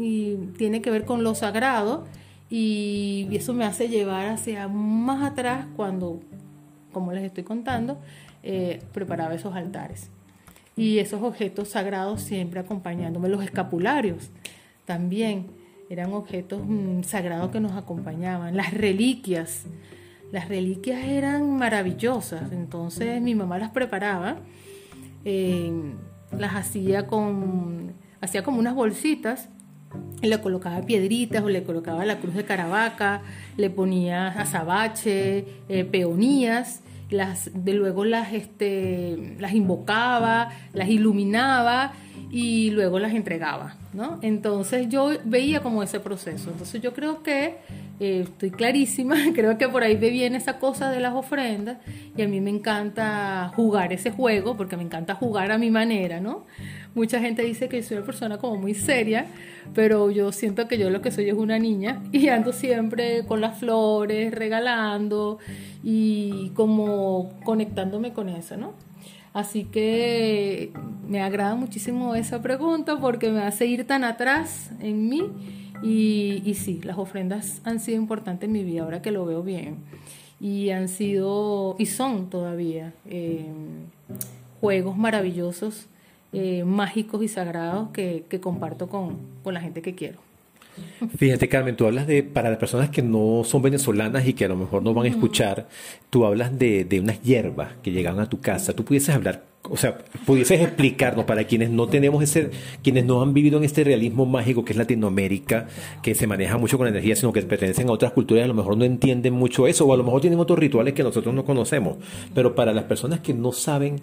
tiene 0.56 0.82
que 0.82 0.90
ver 0.90 1.04
con 1.04 1.24
lo 1.24 1.34
sagrado 1.34 2.06
y 2.50 3.28
eso 3.32 3.54
me 3.54 3.64
hace 3.64 3.88
llevar 3.88 4.28
hacia 4.28 4.68
más 4.68 5.22
atrás 5.22 5.66
cuando, 5.76 6.20
como 6.92 7.12
les 7.12 7.24
estoy 7.24 7.44
contando, 7.44 7.98
eh, 8.42 8.82
preparaba 8.92 9.34
esos 9.34 9.54
altares 9.54 10.10
y 10.76 10.98
esos 10.98 11.22
objetos 11.22 11.68
sagrados 11.68 12.22
siempre 12.22 12.60
acompañándome. 12.60 13.28
Los 13.28 13.44
escapularios 13.44 14.30
también 14.84 15.46
eran 15.88 16.12
objetos 16.12 16.62
mm, 16.64 17.02
sagrados 17.02 17.50
que 17.50 17.60
nos 17.60 17.72
acompañaban. 17.72 18.56
Las 18.56 18.72
reliquias 18.72 19.66
las 20.32 20.48
reliquias 20.48 21.04
eran 21.04 21.56
maravillosas. 21.56 22.52
Entonces 22.52 23.20
mi 23.20 23.34
mamá 23.34 23.58
las 23.58 23.70
preparaba, 23.70 24.36
eh, 25.24 25.72
las 26.36 26.54
hacía 26.54 27.06
con, 27.06 27.92
hacía 28.20 28.42
como 28.42 28.58
unas 28.58 28.74
bolsitas, 28.74 29.48
le 30.22 30.40
colocaba 30.40 30.82
piedritas 30.82 31.42
o 31.42 31.48
le 31.48 31.64
colocaba 31.64 32.04
la 32.04 32.20
cruz 32.20 32.34
de 32.34 32.44
Caravaca, 32.44 33.22
le 33.56 33.70
ponía 33.70 34.28
azabache, 34.28 35.46
eh, 35.68 35.84
peonías, 35.84 36.82
las, 37.10 37.50
de 37.52 37.74
luego 37.74 38.04
las, 38.04 38.32
este, 38.32 39.36
las 39.38 39.52
invocaba, 39.52 40.50
las 40.72 40.88
iluminaba 40.88 41.92
y 42.30 42.70
luego 42.70 42.98
las 42.98 43.12
entregaba, 43.12 43.76
¿no? 43.92 44.18
Entonces 44.22 44.88
yo 44.88 45.10
veía 45.24 45.60
como 45.60 45.82
ese 45.82 45.98
proceso. 45.98 46.50
Entonces 46.50 46.80
yo 46.80 46.94
creo 46.94 47.22
que 47.22 47.56
eh, 47.98 48.20
estoy 48.22 48.50
clarísima, 48.50 49.16
creo 49.34 49.58
que 49.58 49.68
por 49.68 49.82
ahí 49.82 49.96
me 49.98 50.10
viene 50.10 50.38
esa 50.38 50.58
cosa 50.58 50.90
de 50.90 51.00
las 51.00 51.14
ofrendas 51.14 51.78
y 52.16 52.22
a 52.22 52.28
mí 52.28 52.40
me 52.40 52.50
encanta 52.50 53.50
jugar 53.56 53.92
ese 53.92 54.12
juego 54.12 54.56
porque 54.56 54.76
me 54.76 54.84
encanta 54.84 55.14
jugar 55.14 55.50
a 55.50 55.58
mi 55.58 55.70
manera, 55.70 56.20
¿no? 56.20 56.46
Mucha 56.94 57.20
gente 57.20 57.42
dice 57.42 57.68
que 57.68 57.82
soy 57.82 57.98
una 57.98 58.06
persona 58.06 58.38
como 58.38 58.56
muy 58.56 58.74
seria, 58.74 59.26
pero 59.74 60.10
yo 60.10 60.32
siento 60.32 60.66
que 60.66 60.76
yo 60.76 60.90
lo 60.90 61.00
que 61.02 61.10
soy 61.10 61.28
es 61.28 61.34
una 61.34 61.58
niña 61.58 62.02
y 62.12 62.28
ando 62.28 62.52
siempre 62.52 63.24
con 63.26 63.40
las 63.40 63.58
flores, 63.58 64.32
regalando 64.34 65.38
y 65.84 66.50
como 66.50 67.30
conectándome 67.44 68.12
con 68.12 68.28
eso, 68.28 68.56
¿no? 68.56 68.74
Así 69.32 69.64
que 69.64 70.72
me 71.08 71.22
agrada 71.22 71.54
muchísimo 71.54 72.16
esa 72.16 72.42
pregunta 72.42 72.98
porque 72.98 73.30
me 73.30 73.42
hace 73.42 73.66
ir 73.66 73.86
tan 73.86 74.02
atrás 74.02 74.72
en 74.80 75.08
mí 75.08 75.22
y, 75.82 76.54
sí, 76.54 76.80
las 76.82 76.98
ofrendas 76.98 77.60
han 77.64 77.80
sido 77.80 77.98
importantes 77.98 78.48
en 78.48 78.52
mi 78.52 78.64
vida, 78.64 78.82
ahora 78.82 79.00
que 79.00 79.10
lo 79.10 79.24
veo 79.24 79.42
bien. 79.42 79.76
Y 80.40 80.70
han 80.70 80.88
sido, 80.88 81.76
y 81.78 81.86
son 81.86 82.28
todavía, 82.28 82.92
eh, 83.06 83.46
juegos 84.60 84.96
maravillosos, 84.96 85.86
eh, 86.32 86.64
mágicos 86.64 87.22
y 87.22 87.28
sagrados 87.28 87.90
que, 87.90 88.24
comparto 88.40 88.88
con, 88.88 89.18
la 89.44 89.60
gente 89.60 89.82
que 89.82 89.94
quiero. 89.94 90.18
Fíjate, 91.16 91.48
Carmen, 91.48 91.76
tú 91.76 91.86
hablas 91.86 92.06
de, 92.06 92.22
para 92.22 92.48
las 92.48 92.58
personas 92.58 92.90
que 92.90 93.02
no 93.02 93.42
son 93.44 93.60
venezolanas 93.60 94.26
y 94.26 94.32
que 94.32 94.44
a 94.44 94.48
lo 94.48 94.56
mejor 94.56 94.82
no 94.82 94.94
van 94.94 95.06
a 95.06 95.08
escuchar, 95.08 95.68
tú 96.08 96.24
hablas 96.24 96.58
de, 96.58 96.84
de 96.84 97.00
unas 97.00 97.20
hierbas 97.22 97.74
que 97.82 97.90
llegaron 97.90 98.20
a 98.20 98.28
tu 98.28 98.40
casa. 98.40 98.72
¿Tú 98.72 98.84
pudieses 98.84 99.14
hablar 99.14 99.49
o 99.68 99.76
sea, 99.76 99.98
pudieses 100.24 100.60
explicarnos 100.60 101.26
para 101.26 101.44
quienes 101.44 101.70
no 101.70 101.86
tenemos 101.86 102.22
ese, 102.22 102.50
quienes 102.82 103.04
no 103.04 103.20
han 103.20 103.34
vivido 103.34 103.58
en 103.58 103.64
este 103.64 103.84
realismo 103.84 104.24
mágico 104.24 104.64
que 104.64 104.72
es 104.72 104.78
Latinoamérica, 104.78 105.68
que 106.02 106.14
se 106.14 106.26
maneja 106.26 106.56
mucho 106.56 106.78
con 106.78 106.88
energía, 106.88 107.14
sino 107.14 107.32
que 107.32 107.42
pertenecen 107.42 107.88
a 107.88 107.92
otras 107.92 108.12
culturas, 108.12 108.44
a 108.44 108.48
lo 108.48 108.54
mejor 108.54 108.76
no 108.76 108.84
entienden 108.84 109.34
mucho 109.34 109.66
eso, 109.66 109.86
o 109.86 109.92
a 109.92 109.96
lo 109.96 110.04
mejor 110.04 110.22
tienen 110.22 110.40
otros 110.40 110.58
rituales 110.58 110.94
que 110.94 111.02
nosotros 111.02 111.34
no 111.34 111.44
conocemos. 111.44 111.98
Pero 112.34 112.54
para 112.54 112.72
las 112.72 112.84
personas 112.84 113.20
que 113.20 113.34
no 113.34 113.52
saben 113.52 114.00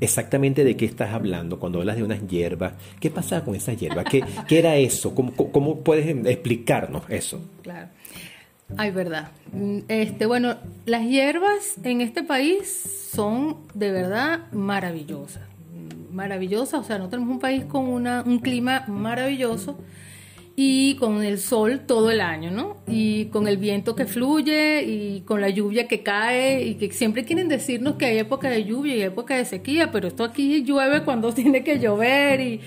exactamente 0.00 0.64
de 0.64 0.76
qué 0.76 0.86
estás 0.86 1.12
hablando, 1.12 1.58
cuando 1.58 1.80
hablas 1.80 1.96
de 1.96 2.02
unas 2.02 2.26
hierbas, 2.26 2.72
¿qué 2.98 3.10
pasa 3.10 3.44
con 3.44 3.54
esas 3.54 3.76
hierbas? 3.76 4.06
¿Qué, 4.06 4.24
qué 4.48 4.58
era 4.58 4.76
eso? 4.76 5.14
¿Cómo, 5.14 5.32
¿Cómo 5.34 5.80
puedes 5.80 6.06
explicarnos 6.26 7.02
eso? 7.10 7.40
Claro. 7.62 7.88
Ay, 8.76 8.90
verdad. 8.90 9.30
Mm, 9.52 9.80
este, 9.88 10.26
bueno, 10.26 10.56
las 10.86 11.04
hierbas 11.04 11.74
en 11.82 12.00
este 12.00 12.22
país 12.22 13.08
son 13.12 13.58
de 13.74 13.92
verdad 13.92 14.50
maravillosas. 14.52 15.42
Maravillosas, 16.12 16.80
o 16.80 16.84
sea, 16.84 16.98
no 16.98 17.08
tenemos 17.08 17.30
un 17.30 17.40
país 17.40 17.64
con 17.64 17.88
una, 17.88 18.22
un 18.22 18.38
clima 18.38 18.84
maravilloso 18.86 19.78
y 20.56 20.94
con 20.96 21.22
el 21.24 21.38
sol 21.38 21.80
todo 21.86 22.12
el 22.12 22.20
año, 22.20 22.52
¿no? 22.52 22.76
Y 22.86 23.26
con 23.26 23.48
el 23.48 23.56
viento 23.56 23.96
que 23.96 24.06
fluye 24.06 24.84
y 24.84 25.22
con 25.22 25.40
la 25.40 25.48
lluvia 25.48 25.88
que 25.88 26.04
cae 26.04 26.62
y 26.62 26.74
que 26.76 26.92
siempre 26.92 27.24
quieren 27.24 27.48
decirnos 27.48 27.96
que 27.96 28.06
hay 28.06 28.18
época 28.18 28.48
de 28.48 28.64
lluvia 28.64 28.94
y 28.94 29.02
época 29.02 29.36
de 29.36 29.44
sequía, 29.44 29.90
pero 29.90 30.06
esto 30.06 30.22
aquí 30.22 30.62
llueve 30.62 31.02
cuando 31.02 31.32
tiene 31.34 31.64
que 31.64 31.80
llover 31.80 32.40
y, 32.40 32.60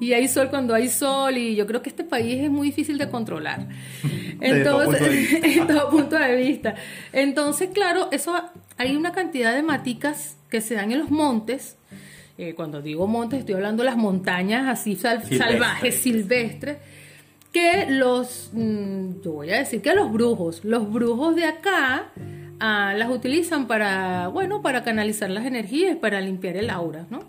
y 0.00 0.12
hay 0.12 0.28
sol 0.28 0.48
cuando 0.50 0.74
hay 0.74 0.88
sol 0.88 1.36
y 1.36 1.54
yo 1.54 1.66
creo 1.66 1.82
que 1.82 1.90
este 1.90 2.04
país 2.04 2.42
es 2.42 2.50
muy 2.50 2.68
difícil 2.68 2.98
de 2.98 3.08
controlar. 3.08 3.68
Entonces, 4.40 5.32
en 5.42 5.66
todo 5.66 5.90
punto 5.90 6.18
de 6.18 6.36
vista. 6.36 6.74
Entonces, 7.12 7.70
claro, 7.72 8.08
eso 8.12 8.34
hay 8.76 8.96
una 8.96 9.12
cantidad 9.12 9.54
de 9.54 9.62
maticas 9.62 10.36
que 10.50 10.60
se 10.60 10.74
dan 10.74 10.92
en 10.92 10.98
los 10.98 11.10
montes. 11.10 11.76
Eh, 12.38 12.54
cuando 12.54 12.82
digo 12.82 13.06
montes, 13.06 13.40
estoy 13.40 13.54
hablando 13.54 13.82
de 13.82 13.90
las 13.90 13.96
montañas 13.96 14.68
así 14.68 14.96
salvajes, 14.96 15.94
silvestres 15.94 16.76
que 17.56 17.86
los, 17.88 18.50
mm, 18.52 19.22
yo 19.24 19.32
voy 19.32 19.50
a 19.50 19.56
decir 19.56 19.80
que 19.80 19.94
los 19.94 20.12
brujos, 20.12 20.62
los 20.62 20.92
brujos 20.92 21.34
de 21.36 21.46
acá 21.46 22.12
ah, 22.60 22.92
las 22.94 23.08
utilizan 23.08 23.66
para, 23.66 24.28
bueno, 24.28 24.60
para 24.60 24.84
canalizar 24.84 25.30
las 25.30 25.46
energías, 25.46 25.96
para 25.96 26.20
limpiar 26.20 26.58
el 26.58 26.68
aura, 26.68 27.06
¿no? 27.08 27.20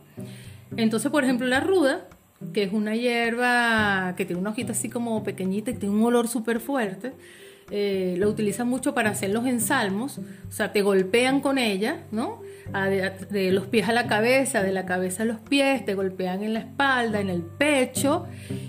Entonces, 0.75 1.09
por 1.11 1.23
ejemplo, 1.23 1.47
la 1.47 1.61
ruda, 1.61 2.07
que 2.53 2.63
es 2.63 2.73
una 2.73 2.95
hierba 2.95 4.13
que 4.15 4.25
tiene 4.25 4.39
una 4.39 4.51
hojita 4.51 4.71
así 4.71 4.89
como 4.89 5.23
pequeñita 5.23 5.71
y 5.71 5.75
tiene 5.75 5.95
un 5.95 6.03
olor 6.03 6.27
súper 6.27 6.59
fuerte, 6.59 7.13
eh, 7.69 8.15
lo 8.17 8.29
utilizan 8.29 8.67
mucho 8.69 8.93
para 8.93 9.09
hacer 9.09 9.31
los 9.31 9.45
ensalmos, 9.45 10.19
o 10.19 10.51
sea, 10.51 10.71
te 10.71 10.81
golpean 10.81 11.41
con 11.41 11.57
ella, 11.57 12.05
¿no? 12.11 12.41
de, 13.29 13.51
los 13.51 13.67
pies 13.67 13.89
a 13.89 13.93
la 13.93 14.07
cabeza, 14.07 14.61
de 14.61 14.71
la 14.71 14.85
cabeza 14.85 15.23
a 15.23 15.25
los 15.25 15.39
pies, 15.39 15.85
te 15.85 15.93
golpean 15.93 16.43
en 16.43 16.53
la 16.53 16.59
espalda, 16.59 17.19
en 17.19 17.29
el 17.29 17.41
pecho 17.41 18.25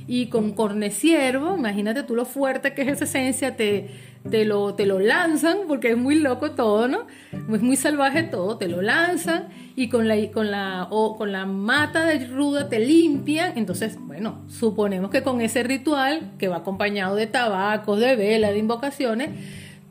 y 0.07 0.27
con 0.27 0.53
corneciervo, 0.53 1.57
imagínate 1.57 2.03
tú 2.03 2.15
lo 2.15 2.25
fuerte 2.25 2.75
que 2.75 2.83
es 2.83 2.89
esa 2.89 3.05
esencia, 3.05 3.57
te, 3.57 3.89
te, 4.31 4.45
lo, 4.45 4.75
te 4.75 4.87
lo 4.87 4.99
lanzan, 4.99 5.59
porque 5.67 5.91
es 5.91 5.97
muy 5.97 6.17
loco 6.17 6.53
todo, 6.53 6.89
¿no? 6.89 7.07
Es 7.33 7.63
muy 7.63 7.77
salvaje 7.77 8.23
todo, 8.23 8.57
te 8.59 8.69
lo 8.69 8.83
lanzan 8.83 9.49
y 9.77 9.89
con 9.89 10.09
la, 10.09 10.17
con 10.33 10.51
la, 10.51 10.89
o, 10.91 11.17
con 11.17 11.33
la 11.33 11.47
mata 11.47 12.05
de 12.05 12.27
ruda 12.27 12.69
te 12.69 12.81
limpian, 12.81 13.53
entonces, 13.57 13.99
bueno, 14.01 14.43
suponemos 14.49 15.11
que 15.11 15.23
con 15.23 15.41
ese 15.41 15.63
ritual, 15.63 16.33
que 16.39 16.49
va 16.49 16.59
acompañado 16.59 17.15
de 17.15 17.27
tabacos, 17.27 18.01
de 18.01 18.17
velas, 18.17 18.53
de 18.53 18.59
invocaciones, 18.59 19.31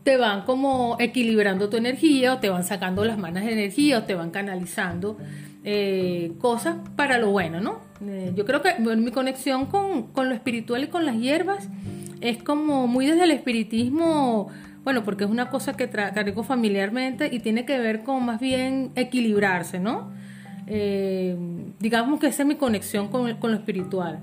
te 0.03 0.15
van 0.15 0.43
como 0.43 0.96
equilibrando 1.00 1.69
tu 1.69 1.75
energía 1.75 2.36
o 2.36 2.38
te 2.38 2.50
van 2.50 2.63
sacando 2.63 3.03
las 3.03 3.17
manos 3.17 3.43
de 3.43 3.51
energía 3.51 4.00
o 4.00 4.03
te 4.03 4.15
van 4.15 4.31
canalizando 4.31 5.17
eh, 5.65 6.31
cosas 6.39 6.77
para 6.96 7.17
lo 7.17 7.31
bueno, 7.31 7.60
¿no? 7.60 7.81
Eh, 8.05 8.31
yo 8.34 8.46
creo 8.46 8.62
que 8.62 8.79
mi 8.79 9.12
conexión 9.12 9.65
con, 9.65 10.07
lo 10.15 10.34
espiritual 10.34 10.86
y 10.86 10.88
con 10.88 11.05
las 11.05 11.17
hierbas 11.17 11.67
es 12.22 12.42
como 12.44 12.88
muy 12.88 13.06
desde 13.06 13.24
el 13.24 13.32
espiritismo, 13.32 14.50
bueno, 14.84 15.04
porque 15.04 15.26
es 15.26 15.30
una 15.30 15.50
cosa 15.50 15.76
que 15.76 15.88
traigo 15.88 16.44
familiarmente 16.44 17.30
y 17.32 17.40
tiene 17.40 17.66
que 17.66 17.78
ver 17.78 18.04
con 18.04 18.26
más 18.26 18.40
bien 18.40 18.92
equilibrarse, 18.96 19.80
¿no? 19.80 20.12
Eh, 20.68 21.36
digamos 21.80 22.20
que 22.20 22.28
esa 22.28 22.44
es 22.44 22.48
mi 22.48 22.56
conexión 22.56 23.08
con, 23.10 23.34
con 23.36 23.52
lo 23.52 23.58
espiritual. 23.58 24.20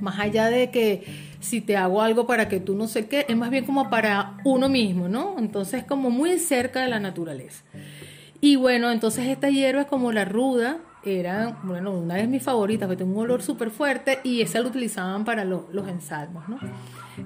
Más 0.00 0.18
allá 0.18 0.46
de 0.46 0.70
que 0.70 1.04
si 1.40 1.60
te 1.60 1.76
hago 1.76 2.02
algo 2.02 2.26
para 2.26 2.48
que 2.48 2.60
tú 2.60 2.74
no 2.74 2.88
sé 2.88 3.06
qué, 3.06 3.26
es 3.28 3.36
más 3.36 3.50
bien 3.50 3.64
como 3.64 3.90
para 3.90 4.38
uno 4.44 4.68
mismo, 4.68 5.08
¿no? 5.08 5.36
Entonces 5.38 5.84
como 5.84 6.10
muy 6.10 6.38
cerca 6.38 6.80
de 6.80 6.88
la 6.88 7.00
naturaleza. 7.00 7.62
Y 8.40 8.56
bueno, 8.56 8.90
entonces 8.90 9.26
estas 9.28 9.52
hierbas 9.52 9.86
como 9.86 10.10
la 10.10 10.24
ruda 10.24 10.78
eran, 11.04 11.58
bueno, 11.64 11.92
una 11.92 12.14
de 12.14 12.26
mis 12.26 12.42
favoritas, 12.42 12.86
porque 12.86 13.04
tiene 13.04 13.12
un 13.12 13.20
olor 13.20 13.42
súper 13.42 13.70
fuerte 13.70 14.20
y 14.24 14.40
esa 14.40 14.60
lo 14.60 14.68
utilizaban 14.68 15.24
para 15.24 15.44
los 15.44 15.88
ensalmos, 15.88 16.48
¿no? 16.48 16.58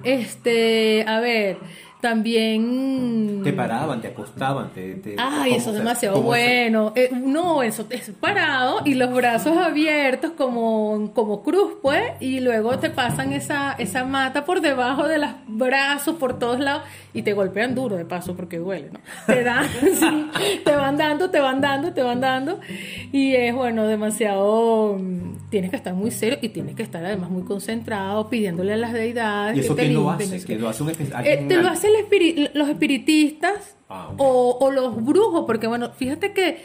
Este, 0.03 1.03
a 1.07 1.19
ver, 1.19 1.57
también... 2.01 3.41
Te 3.43 3.53
paraban, 3.53 4.01
te 4.01 4.09
acostaban, 4.09 4.69
te... 4.69 5.15
Ay, 5.17 5.53
eso 5.55 5.71
es 5.71 5.77
demasiado 5.77 6.21
bueno. 6.21 6.93
Eh, 6.95 7.09
no, 7.11 7.63
eso 7.63 7.85
es 7.89 8.11
parado 8.19 8.81
y 8.85 8.93
los 8.93 9.13
brazos 9.13 9.57
abiertos 9.57 10.31
como, 10.37 11.11
como 11.13 11.41
cruz, 11.43 11.73
pues, 11.81 12.03
y 12.19 12.39
luego 12.39 12.77
te 12.77 12.89
pasan 12.89 13.33
esa, 13.33 13.73
esa 13.73 14.03
mata 14.03 14.45
por 14.45 14.61
debajo 14.61 15.07
de 15.07 15.17
los 15.17 15.31
brazos, 15.47 16.15
por 16.17 16.37
todos 16.37 16.59
lados, 16.59 16.83
y 17.13 17.23
te 17.23 17.33
golpean 17.33 17.73
duro 17.73 17.95
de 17.95 18.05
paso 18.05 18.35
porque 18.35 18.59
duele, 18.59 18.91
¿no? 18.91 18.99
Te 19.25 19.43
dan, 19.43 19.67
te 20.63 20.75
van 20.75 20.97
dando, 20.97 21.31
te 21.31 21.39
van 21.39 21.61
dando, 21.61 21.93
te 21.93 22.03
van 22.03 22.21
dando, 22.21 22.59
y 23.11 23.33
es, 23.33 23.53
bueno, 23.53 23.87
demasiado... 23.87 24.99
Tienes 25.49 25.69
que 25.69 25.77
estar 25.77 25.93
muy 25.93 26.11
serio 26.11 26.39
y 26.41 26.49
tienes 26.49 26.75
que 26.75 26.83
estar 26.83 27.05
además 27.05 27.29
muy 27.29 27.43
concentrado 27.43 28.29
pidiéndole 28.29 28.73
a 28.73 28.77
las 28.77 28.91
deidades. 28.91 29.55
¿Y 29.55 29.61
eso 29.61 29.77
que 29.77 29.87
lo 29.87 30.09
hace? 30.11 30.43
¿Que 30.43 30.57
lo 30.57 30.67
hace 30.67 30.83
un 30.83 30.89
eh, 30.89 31.45
Te 31.47 31.55
lo 31.55 31.69
hace 31.69 31.87
los 32.53 32.69
espiritistas 32.69 33.75
ah, 33.89 34.13
o, 34.17 34.71
los 34.71 35.03
brujos, 35.03 35.45
porque 35.45 35.67
bueno, 35.67 35.91
fíjate 35.91 36.33
que 36.33 36.63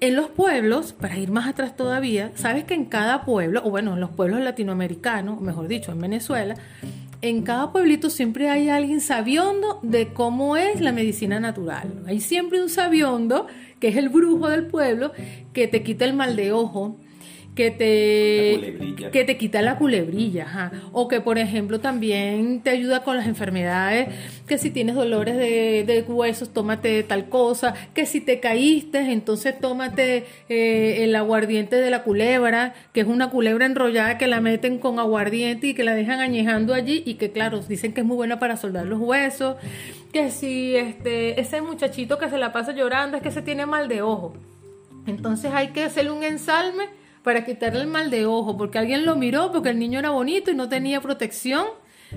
en 0.00 0.16
los 0.16 0.28
pueblos, 0.28 0.92
para 0.92 1.16
ir 1.18 1.30
más 1.30 1.48
atrás 1.48 1.76
todavía, 1.76 2.32
sabes 2.34 2.64
que 2.64 2.74
en 2.74 2.84
cada 2.84 3.24
pueblo, 3.24 3.62
o 3.64 3.70
bueno, 3.70 3.94
en 3.94 4.00
los 4.00 4.10
pueblos 4.10 4.40
latinoamericanos, 4.40 5.40
mejor 5.40 5.68
dicho, 5.68 5.92
en 5.92 6.00
Venezuela, 6.00 6.56
en 7.22 7.42
cada 7.42 7.72
pueblito 7.72 8.10
siempre 8.10 8.50
hay 8.50 8.68
alguien 8.68 9.00
sabiondo 9.00 9.80
de 9.82 10.12
cómo 10.12 10.58
es 10.58 10.80
la 10.82 10.92
medicina 10.92 11.40
natural. 11.40 12.02
Hay 12.06 12.20
siempre 12.20 12.60
un 12.60 12.68
sabiondo, 12.68 13.46
que 13.80 13.88
es 13.88 13.96
el 13.96 14.10
brujo 14.10 14.48
del 14.48 14.66
pueblo, 14.66 15.12
que 15.54 15.66
te 15.66 15.82
quita 15.82 16.04
el 16.04 16.12
mal 16.12 16.36
de 16.36 16.52
ojo, 16.52 16.98
que 17.54 17.70
te, 17.70 19.10
que 19.10 19.24
te 19.24 19.36
quita 19.36 19.62
la 19.62 19.78
culebrilla, 19.78 20.72
o 20.92 21.06
que 21.06 21.20
por 21.20 21.38
ejemplo 21.38 21.78
también 21.78 22.60
te 22.62 22.70
ayuda 22.70 23.04
con 23.04 23.16
las 23.16 23.26
enfermedades, 23.26 24.08
que 24.46 24.58
si 24.58 24.70
tienes 24.70 24.96
dolores 24.96 25.36
de, 25.36 26.04
huesos, 26.08 26.52
tómate 26.52 27.02
tal 27.04 27.28
cosa, 27.28 27.74
que 27.94 28.06
si 28.06 28.20
te 28.20 28.40
caíste, 28.40 29.12
entonces 29.12 29.58
tómate 29.58 30.24
eh, 30.48 31.04
el 31.04 31.14
aguardiente 31.14 31.76
de 31.76 31.90
la 31.90 32.02
culebra, 32.02 32.74
que 32.92 33.00
es 33.00 33.06
una 33.06 33.30
culebra 33.30 33.66
enrollada 33.66 34.18
que 34.18 34.26
la 34.26 34.40
meten 34.40 34.78
con 34.78 34.98
aguardiente 34.98 35.68
y 35.68 35.74
que 35.74 35.84
la 35.84 35.94
dejan 35.94 36.20
añejando 36.20 36.74
allí 36.74 37.02
y 37.06 37.14
que 37.14 37.30
claro, 37.30 37.60
dicen 37.60 37.92
que 37.92 38.00
es 38.00 38.06
muy 38.06 38.16
buena 38.16 38.40
para 38.40 38.56
soldar 38.56 38.86
los 38.86 38.98
huesos, 39.00 39.56
que 40.12 40.30
si 40.30 40.74
este, 40.74 41.40
ese 41.40 41.62
muchachito 41.62 42.18
que 42.18 42.28
se 42.28 42.38
la 42.38 42.52
pasa 42.52 42.72
llorando 42.72 43.16
es 43.16 43.22
que 43.22 43.30
se 43.30 43.42
tiene 43.42 43.64
mal 43.64 43.88
de 43.88 44.02
ojo. 44.02 44.34
Entonces 45.06 45.52
hay 45.54 45.68
que 45.68 45.84
hacerle 45.84 46.10
un 46.10 46.22
ensalme 46.22 46.88
para 47.24 47.44
quitarle 47.44 47.80
el 47.80 47.86
mal 47.86 48.10
de 48.10 48.26
ojo, 48.26 48.56
porque 48.56 48.78
alguien 48.78 49.04
lo 49.06 49.16
miró 49.16 49.50
porque 49.50 49.70
el 49.70 49.78
niño 49.78 49.98
era 49.98 50.10
bonito 50.10 50.50
y 50.50 50.54
no 50.54 50.68
tenía 50.68 51.00
protección, 51.00 51.64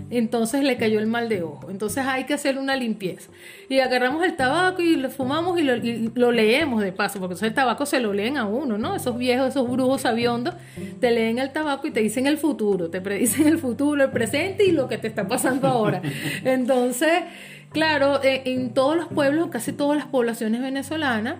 entonces 0.10 0.64
le 0.64 0.78
cayó 0.78 1.00
el 1.00 1.08
mal 1.08 1.30
de 1.30 1.44
ojo. 1.44 1.72
Entonces 1.72 2.06
hay 2.06 2.26
que 2.26 2.34
hacer 2.34 2.58
una 2.58 2.76
limpieza. 2.76 3.32
Y 3.70 3.80
agarramos 3.80 4.24
el 4.26 4.36
tabaco 4.36 4.82
y 4.82 4.98
lo 4.98 5.10
fumamos 5.10 5.58
y 5.60 5.64
lo, 5.64 6.32
leemos 6.32 6.82
de 6.82 6.92
paso, 6.92 7.20
porque 7.22 7.44
el 7.46 7.54
tabaco 7.54 7.86
se 7.86 8.02
lo 8.02 8.12
leen 8.12 8.36
a 8.36 8.46
uno, 8.46 8.78
¿no? 8.78 8.96
Esos 8.96 9.18
viejos, 9.18 9.48
esos 9.48 9.72
brujos 9.72 10.02
sabiondos, 10.02 10.56
te 11.00 11.10
leen 11.12 11.40
el 11.40 11.54
tabaco 11.54 11.88
y 11.88 11.92
te 11.92 12.02
dicen 12.02 12.28
el 12.28 12.38
futuro, 12.38 12.90
te 12.90 13.00
predicen 13.00 13.48
el 13.48 13.60
futuro, 13.60 14.04
el 14.04 14.12
presente 14.12 14.66
y 14.66 14.72
lo 14.72 14.90
que 14.90 14.98
te 14.98 15.08
está 15.08 15.26
pasando 15.26 15.70
ahora. 15.70 16.02
Entonces, 16.44 17.24
claro, 17.72 18.22
eh, 18.24 18.42
en 18.44 18.74
todos 18.74 18.98
los 18.98 19.08
pueblos, 19.08 19.48
casi 19.52 19.72
todas 19.72 19.98
las 19.98 20.08
poblaciones 20.08 20.62
venezolanas, 20.62 21.38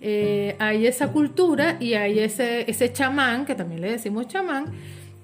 eh, 0.00 0.56
hay 0.58 0.86
esa 0.86 1.12
cultura 1.12 1.76
y 1.78 1.94
hay 1.94 2.18
ese, 2.20 2.70
ese 2.70 2.92
chamán, 2.92 3.44
que 3.44 3.54
también 3.54 3.80
le 3.80 3.90
decimos 3.90 4.28
chamán, 4.28 4.72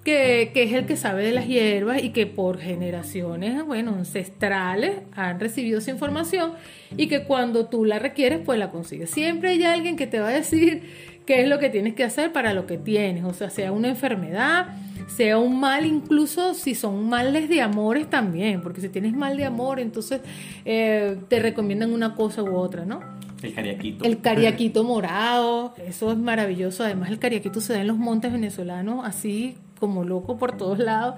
que, 0.06 0.52
es 0.54 0.72
el 0.72 0.86
que 0.86 0.96
sabe 0.96 1.24
de 1.24 1.32
las 1.32 1.48
hierbas 1.48 2.02
y 2.02 2.10
que 2.10 2.26
por 2.26 2.58
generaciones, 2.58 3.64
bueno, 3.66 3.94
ancestrales 3.96 4.92
han 5.12 5.40
recibido 5.40 5.80
esa 5.80 5.90
información 5.90 6.52
y 6.96 7.08
que 7.08 7.24
cuando 7.24 7.66
tú 7.66 7.84
la 7.84 7.98
requieres, 7.98 8.38
pues 8.44 8.58
la 8.58 8.70
consigues. 8.70 9.10
Siempre 9.10 9.50
hay 9.50 9.64
alguien 9.64 9.96
que 9.96 10.06
te 10.06 10.20
va 10.20 10.28
a 10.28 10.32
decir 10.32 10.82
qué 11.26 11.40
es 11.40 11.48
lo 11.48 11.58
que 11.58 11.70
tienes 11.70 11.94
que 11.94 12.04
hacer 12.04 12.32
para 12.32 12.54
lo 12.54 12.66
que 12.66 12.78
tienes, 12.78 13.24
o 13.24 13.32
sea, 13.32 13.50
sea 13.50 13.72
una 13.72 13.88
enfermedad, 13.88 14.68
sea 15.08 15.38
un 15.38 15.58
mal, 15.58 15.84
incluso 15.84 16.54
si 16.54 16.76
son 16.76 17.08
males 17.08 17.48
de 17.48 17.60
amores 17.60 18.08
también, 18.08 18.60
porque 18.60 18.80
si 18.80 18.88
tienes 18.88 19.12
mal 19.12 19.36
de 19.36 19.44
amor, 19.44 19.80
entonces 19.80 20.20
eh, 20.64 21.16
te 21.28 21.40
recomiendan 21.40 21.92
una 21.92 22.14
cosa 22.14 22.44
u 22.44 22.54
otra, 22.54 22.84
¿no? 22.84 23.15
El 23.46 23.54
cariaquito. 23.54 24.04
El 24.04 24.20
cariaquito 24.20 24.84
morado, 24.84 25.74
eso 25.86 26.10
es 26.10 26.18
maravilloso. 26.18 26.84
Además, 26.84 27.10
el 27.10 27.18
cariaquito 27.18 27.60
se 27.60 27.74
da 27.74 27.80
en 27.80 27.86
los 27.86 27.96
montes 27.96 28.32
venezolanos 28.32 29.04
así 29.04 29.56
como 29.78 30.04
loco 30.04 30.36
por 30.36 30.56
todos 30.56 30.78
lados. 30.78 31.16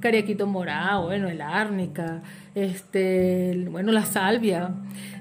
Cariaquito 0.00 0.46
morado, 0.46 1.04
bueno, 1.04 1.28
el 1.28 1.42
árnica, 1.42 2.22
este, 2.54 3.66
bueno, 3.70 3.92
la 3.92 4.06
salvia, 4.06 4.70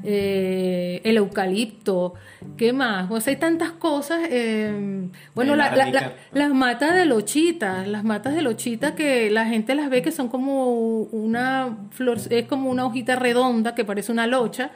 eh, 0.05 1.01
el 1.03 1.17
eucalipto, 1.17 2.13
¿qué 2.55 2.71
más? 2.71 3.09
Pues 3.09 3.27
hay 3.27 3.35
tantas 3.35 3.71
cosas. 3.71 4.21
Eh, 4.31 5.09
bueno, 5.35 5.57
las 5.57 6.53
matas 6.53 6.95
de 6.95 7.05
lochita, 7.05 7.85
las 7.85 8.05
matas 8.05 8.35
de 8.35 8.41
lochita 8.41 8.95
que 8.95 9.29
la 9.29 9.47
gente 9.47 9.75
las 9.75 9.89
ve 9.89 10.01
que 10.01 10.13
son 10.13 10.29
como 10.29 11.01
una 11.01 11.77
flor, 11.91 12.17
es 12.29 12.45
como 12.45 12.69
una 12.69 12.85
hojita 12.85 13.17
redonda 13.17 13.75
que 13.75 13.83
parece 13.83 14.13
una 14.13 14.27
locha 14.27 14.71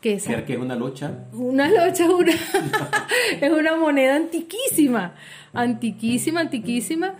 ¿Qué 0.00 0.14
es? 0.14 0.28
es 0.28 0.58
una 0.58 0.76
locha? 0.76 1.26
Una 1.32 1.68
locha 1.68 2.04
es 2.04 2.10
una, 2.10 2.32
es 3.40 3.50
una 3.50 3.76
moneda 3.76 4.14
antiquísima, 4.14 5.14
antiquísima, 5.52 6.40
antiquísima, 6.40 7.14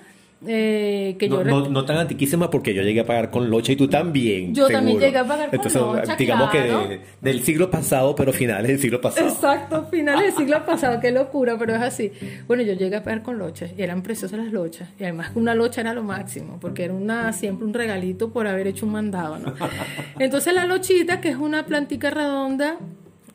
eh, 0.47 1.17
que 1.19 1.29
no, 1.29 1.43
yo 1.43 1.69
no, 1.69 1.85
tan 1.85 1.97
antiquísima 1.97 2.49
porque 2.49 2.73
yo 2.73 2.83
llegué 2.83 3.01
a 3.01 3.07
pagar 3.07 3.31
con 3.31 3.51
locha 3.51 3.73
y 3.73 3.77
tú 3.77 3.89
también. 3.89 4.55
Yo 4.55 4.69
también 4.69 5.01
llegué 5.01 5.19
a 5.19 5.27
pagar 5.27 5.51
con 5.51 5.73
locha. 5.73 6.17
Digamos 6.17 6.51
que 6.51 7.01
del 7.21 7.43
siglo 7.43 7.71
pasado, 7.71 8.15
pero 8.15 8.33
finales 8.33 8.69
del 8.69 8.79
siglo 8.79 9.01
pasado. 9.01 9.29
Exacto, 9.29 9.87
finales 9.91 10.27
del 10.27 10.47
siglo 10.47 10.65
pasado, 10.67 11.01
qué 11.01 11.11
locura, 11.11 11.57
pero 11.59 11.75
es 11.75 11.83
así. 11.83 12.13
Bueno, 12.47 12.63
yo 12.63 12.75
llegué 12.75 12.97
a 12.97 13.03
pagar 13.03 13.23
con 13.23 13.39
lochas 13.39 13.73
y 13.77 13.83
eran 13.83 14.03
preciosas 14.03 14.39
las 14.39 14.53
lochas. 14.53 14.89
Y 15.01 15.03
además 15.03 15.33
una 15.35 15.57
locha 15.57 15.81
era 15.81 15.93
lo 15.93 16.05
máximo, 16.05 16.59
porque 16.61 16.85
era 16.85 16.95
una 16.95 17.33
siempre 17.33 17.67
un 17.67 17.75
regalito 17.75 18.31
por 18.31 18.47
haber 18.47 18.69
hecho 18.69 18.87
un 18.87 18.93
mandado, 18.93 19.39
¿no? 19.39 19.55
Entonces 20.21 20.55
la 20.55 20.67
lochita, 20.67 21.21
que 21.21 21.31
es 21.31 21.37
una 21.37 21.67
plantica 21.67 22.11
redonda 22.11 22.79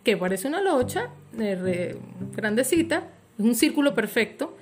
que 0.03 0.15
parece 0.15 0.47
una 0.47 0.61
locha, 0.61 1.09
eh, 1.37 1.97
grandecita, 2.35 3.07
es 3.37 3.45
un 3.45 3.55
círculo 3.55 3.93
perfecto 3.93 4.55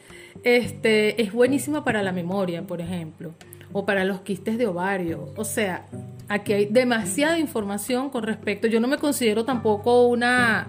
este, 0.43 1.21
es 1.21 1.33
buenísima 1.33 1.83
para 1.83 2.03
la 2.03 2.11
memoria, 2.11 2.63
por 2.63 2.81
ejemplo, 2.81 3.33
o 3.73 3.85
para 3.85 4.03
los 4.03 4.21
quistes 4.21 4.57
de 4.57 4.67
ovario. 4.67 5.33
O 5.35 5.43
sea, 5.43 5.85
aquí 6.27 6.53
hay 6.53 6.65
demasiada 6.65 7.39
información 7.39 8.09
con 8.09 8.23
respecto. 8.23 8.67
Yo 8.67 8.79
no 8.79 8.87
me 8.87 8.97
considero 8.97 9.45
tampoco 9.45 10.07
una 10.07 10.67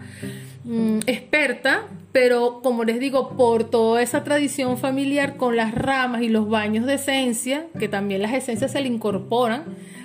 mm, 0.65 1.01
experta, 1.07 1.89
pero 2.13 2.61
como 2.63 2.85
les 2.85 3.01
digo, 3.01 3.37
por 3.37 3.65
toda 3.65 4.03
esa 4.03 4.25
tradición 4.25 4.79
familiar 4.79 5.37
con 5.37 5.57
las 5.57 5.75
ramas 5.75 6.23
y 6.23 6.29
los 6.29 6.49
baños 6.49 6.87
de 6.87 6.95
esencia, 6.95 7.67
que 7.79 7.89
también 7.89 8.23
las 8.23 8.33
esencias 8.35 8.73
se 8.73 8.81
le 8.81 8.89
incorporan 8.89 9.65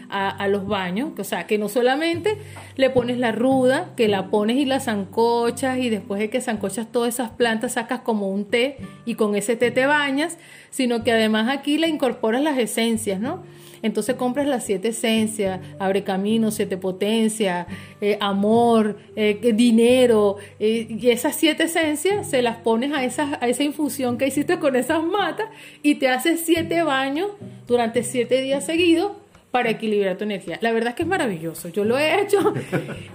a, 0.09 0.47
los 0.47 0.67
baños, 0.67 1.11
o 1.17 1.23
sea, 1.23 1.47
que 1.47 1.57
no 1.57 1.69
solamente 1.69 2.37
le 2.75 2.89
pones 2.89 3.17
la 3.17 3.31
ruda, 3.31 3.93
que 3.95 4.07
la 4.07 4.29
pones 4.29 4.57
y 4.57 4.65
la 4.65 4.79
zancochas 4.79 5.77
y 5.79 5.89
después 5.89 6.19
de 6.19 6.29
que 6.29 6.41
zancochas 6.41 6.91
todas 6.91 7.13
esas 7.13 7.31
plantas 7.31 7.73
sacas 7.73 8.01
como 8.01 8.29
un 8.29 8.45
té 8.45 8.77
y 9.05 9.15
con 9.15 9.35
ese 9.35 9.55
té 9.55 9.71
te 9.71 9.85
bañas, 9.85 10.37
sino 10.69 11.03
que 11.03 11.11
además 11.11 11.49
aquí 11.49 11.77
le 11.77 11.87
incorporas 11.87 12.41
las 12.41 12.57
esencias, 12.57 13.19
¿no? 13.19 13.43
Entonces 13.81 14.15
compras 14.15 14.47
las 14.47 14.65
siete 14.65 14.89
esencias, 14.89 15.59
abre 15.79 16.03
camino, 16.03 16.51
siete 16.51 16.77
potencia, 16.77 17.67
eh, 18.01 18.17
amor, 18.19 18.97
eh, 19.15 19.39
dinero, 19.53 20.37
eh, 20.59 20.87
y 20.89 21.09
esas 21.09 21.35
siete 21.35 21.63
esencias 21.63 22.29
se 22.29 22.41
las 22.41 22.57
pones 22.57 22.91
a 22.91 22.97
a 22.97 23.47
esa 23.47 23.63
infusión 23.63 24.17
que 24.17 24.27
hiciste 24.27 24.59
con 24.59 24.75
esas 24.75 25.03
matas 25.03 25.47
y 25.83 25.95
te 25.95 26.09
haces 26.09 26.41
siete 26.43 26.81
baños 26.83 27.31
durante 27.67 28.03
siete 28.03 28.41
días 28.41 28.65
seguidos 28.65 29.11
para 29.51 29.69
equilibrar 29.69 30.17
tu 30.17 30.23
energía. 30.23 30.57
La 30.61 30.71
verdad 30.71 30.89
es 30.89 30.95
que 30.95 31.03
es 31.03 31.09
maravilloso. 31.09 31.69
Yo 31.69 31.83
lo 31.83 31.97
he 31.97 32.21
hecho 32.21 32.53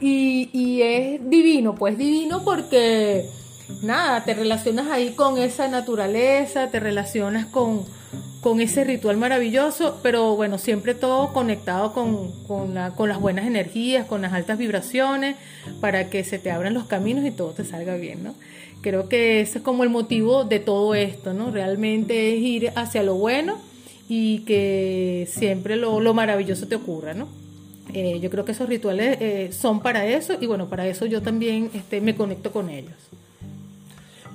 y, 0.00 0.48
y 0.52 0.82
es 0.82 1.28
divino, 1.28 1.74
pues 1.74 1.98
divino 1.98 2.44
porque 2.44 3.26
nada, 3.82 4.24
te 4.24 4.34
relacionas 4.34 4.88
ahí 4.88 5.10
con 5.10 5.38
esa 5.38 5.68
naturaleza, 5.68 6.70
te 6.70 6.80
relacionas 6.80 7.46
con, 7.46 7.84
con 8.40 8.60
ese 8.60 8.84
ritual 8.84 9.16
maravilloso, 9.16 10.00
pero 10.02 10.36
bueno, 10.36 10.58
siempre 10.58 10.94
todo 10.94 11.32
conectado 11.32 11.92
con, 11.92 12.32
con, 12.46 12.74
la, 12.74 12.90
con 12.90 13.08
las 13.08 13.20
buenas 13.20 13.46
energías, 13.46 14.06
con 14.06 14.22
las 14.22 14.32
altas 14.32 14.58
vibraciones, 14.58 15.36
para 15.80 16.10
que 16.10 16.24
se 16.24 16.38
te 16.38 16.50
abran 16.50 16.74
los 16.74 16.84
caminos 16.84 17.24
y 17.24 17.30
todo 17.30 17.52
te 17.52 17.64
salga 17.64 17.96
bien, 17.96 18.24
¿no? 18.24 18.34
Creo 18.80 19.08
que 19.08 19.40
ese 19.40 19.58
es 19.58 19.64
como 19.64 19.84
el 19.84 19.90
motivo 19.90 20.42
de 20.44 20.58
todo 20.58 20.96
esto, 20.96 21.34
¿no? 21.34 21.52
Realmente 21.52 22.34
es 22.34 22.40
ir 22.40 22.72
hacia 22.74 23.04
lo 23.04 23.14
bueno 23.14 23.58
y 24.14 24.40
que 24.40 25.26
siempre 25.30 25.76
lo, 25.76 26.12
maravilloso 26.12 26.68
te 26.68 26.74
ocurra, 26.74 27.14
¿no? 27.14 27.28
Eh, 27.94 28.20
yo 28.20 28.28
creo 28.28 28.44
que 28.44 28.52
esos 28.52 28.68
rituales 28.68 29.16
eh, 29.22 29.52
son 29.52 29.80
para 29.80 30.04
eso 30.04 30.34
y 30.38 30.46
bueno, 30.46 30.68
para 30.68 30.86
eso 30.86 31.06
yo 31.06 31.22
también 31.22 31.70
este, 31.72 32.02
me 32.02 32.14
conecto 32.14 32.52
con 32.52 32.68
ellos. 32.68 32.92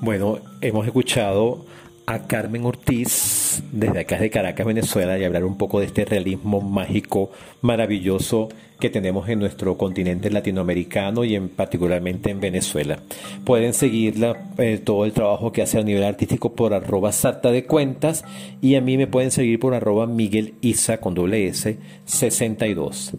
Bueno, 0.01 0.39
hemos 0.61 0.87
escuchado 0.87 1.63
a 2.09 2.25
Carmen 2.25 2.63
Ortiz 2.63 3.61
desde 3.73 3.99
acá 3.99 4.17
de 4.17 4.29
Caracas, 4.29 4.65
Venezuela, 4.65 5.19
y 5.19 5.25
hablar 5.25 5.43
un 5.43 5.57
poco 5.57 5.81
de 5.81 5.87
este 5.87 6.05
realismo 6.05 6.61
mágico 6.61 7.31
maravilloso 7.61 8.47
que 8.79 8.89
tenemos 8.89 9.27
en 9.27 9.39
nuestro 9.39 9.77
continente 9.77 10.31
latinoamericano 10.31 11.25
y 11.25 11.35
en 11.35 11.49
particularmente 11.49 12.29
en 12.31 12.39
Venezuela. 12.39 12.99
Pueden 13.43 13.73
seguirla 13.73 14.51
eh, 14.57 14.77
todo 14.81 15.03
el 15.03 15.11
trabajo 15.11 15.51
que 15.51 15.61
hace 15.61 15.79
a 15.79 15.83
nivel 15.83 16.05
artístico 16.05 16.55
por 16.55 16.73
arroba 16.73 17.11
sarta 17.11 17.51
de 17.51 17.65
cuentas 17.65 18.23
y 18.61 18.75
a 18.75 18.81
mí 18.81 18.95
me 18.97 19.07
pueden 19.07 19.31
seguir 19.31 19.59
por 19.59 19.73
arroba 19.73 20.07
Miguel 20.07 20.53
Isa 20.61 21.01
con 21.01 21.13
doble 21.13 21.45
S 21.47 21.77
62. 22.05 23.17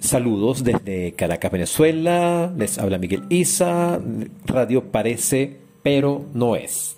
Saludos 0.00 0.64
desde 0.64 1.12
Caracas, 1.12 1.52
Venezuela. 1.52 2.52
Les 2.56 2.76
habla 2.78 2.98
Miguel 2.98 3.22
Isa. 3.28 4.00
Radio 4.46 4.90
parece, 4.90 5.58
pero 5.84 6.24
no 6.34 6.56
es. 6.56 6.96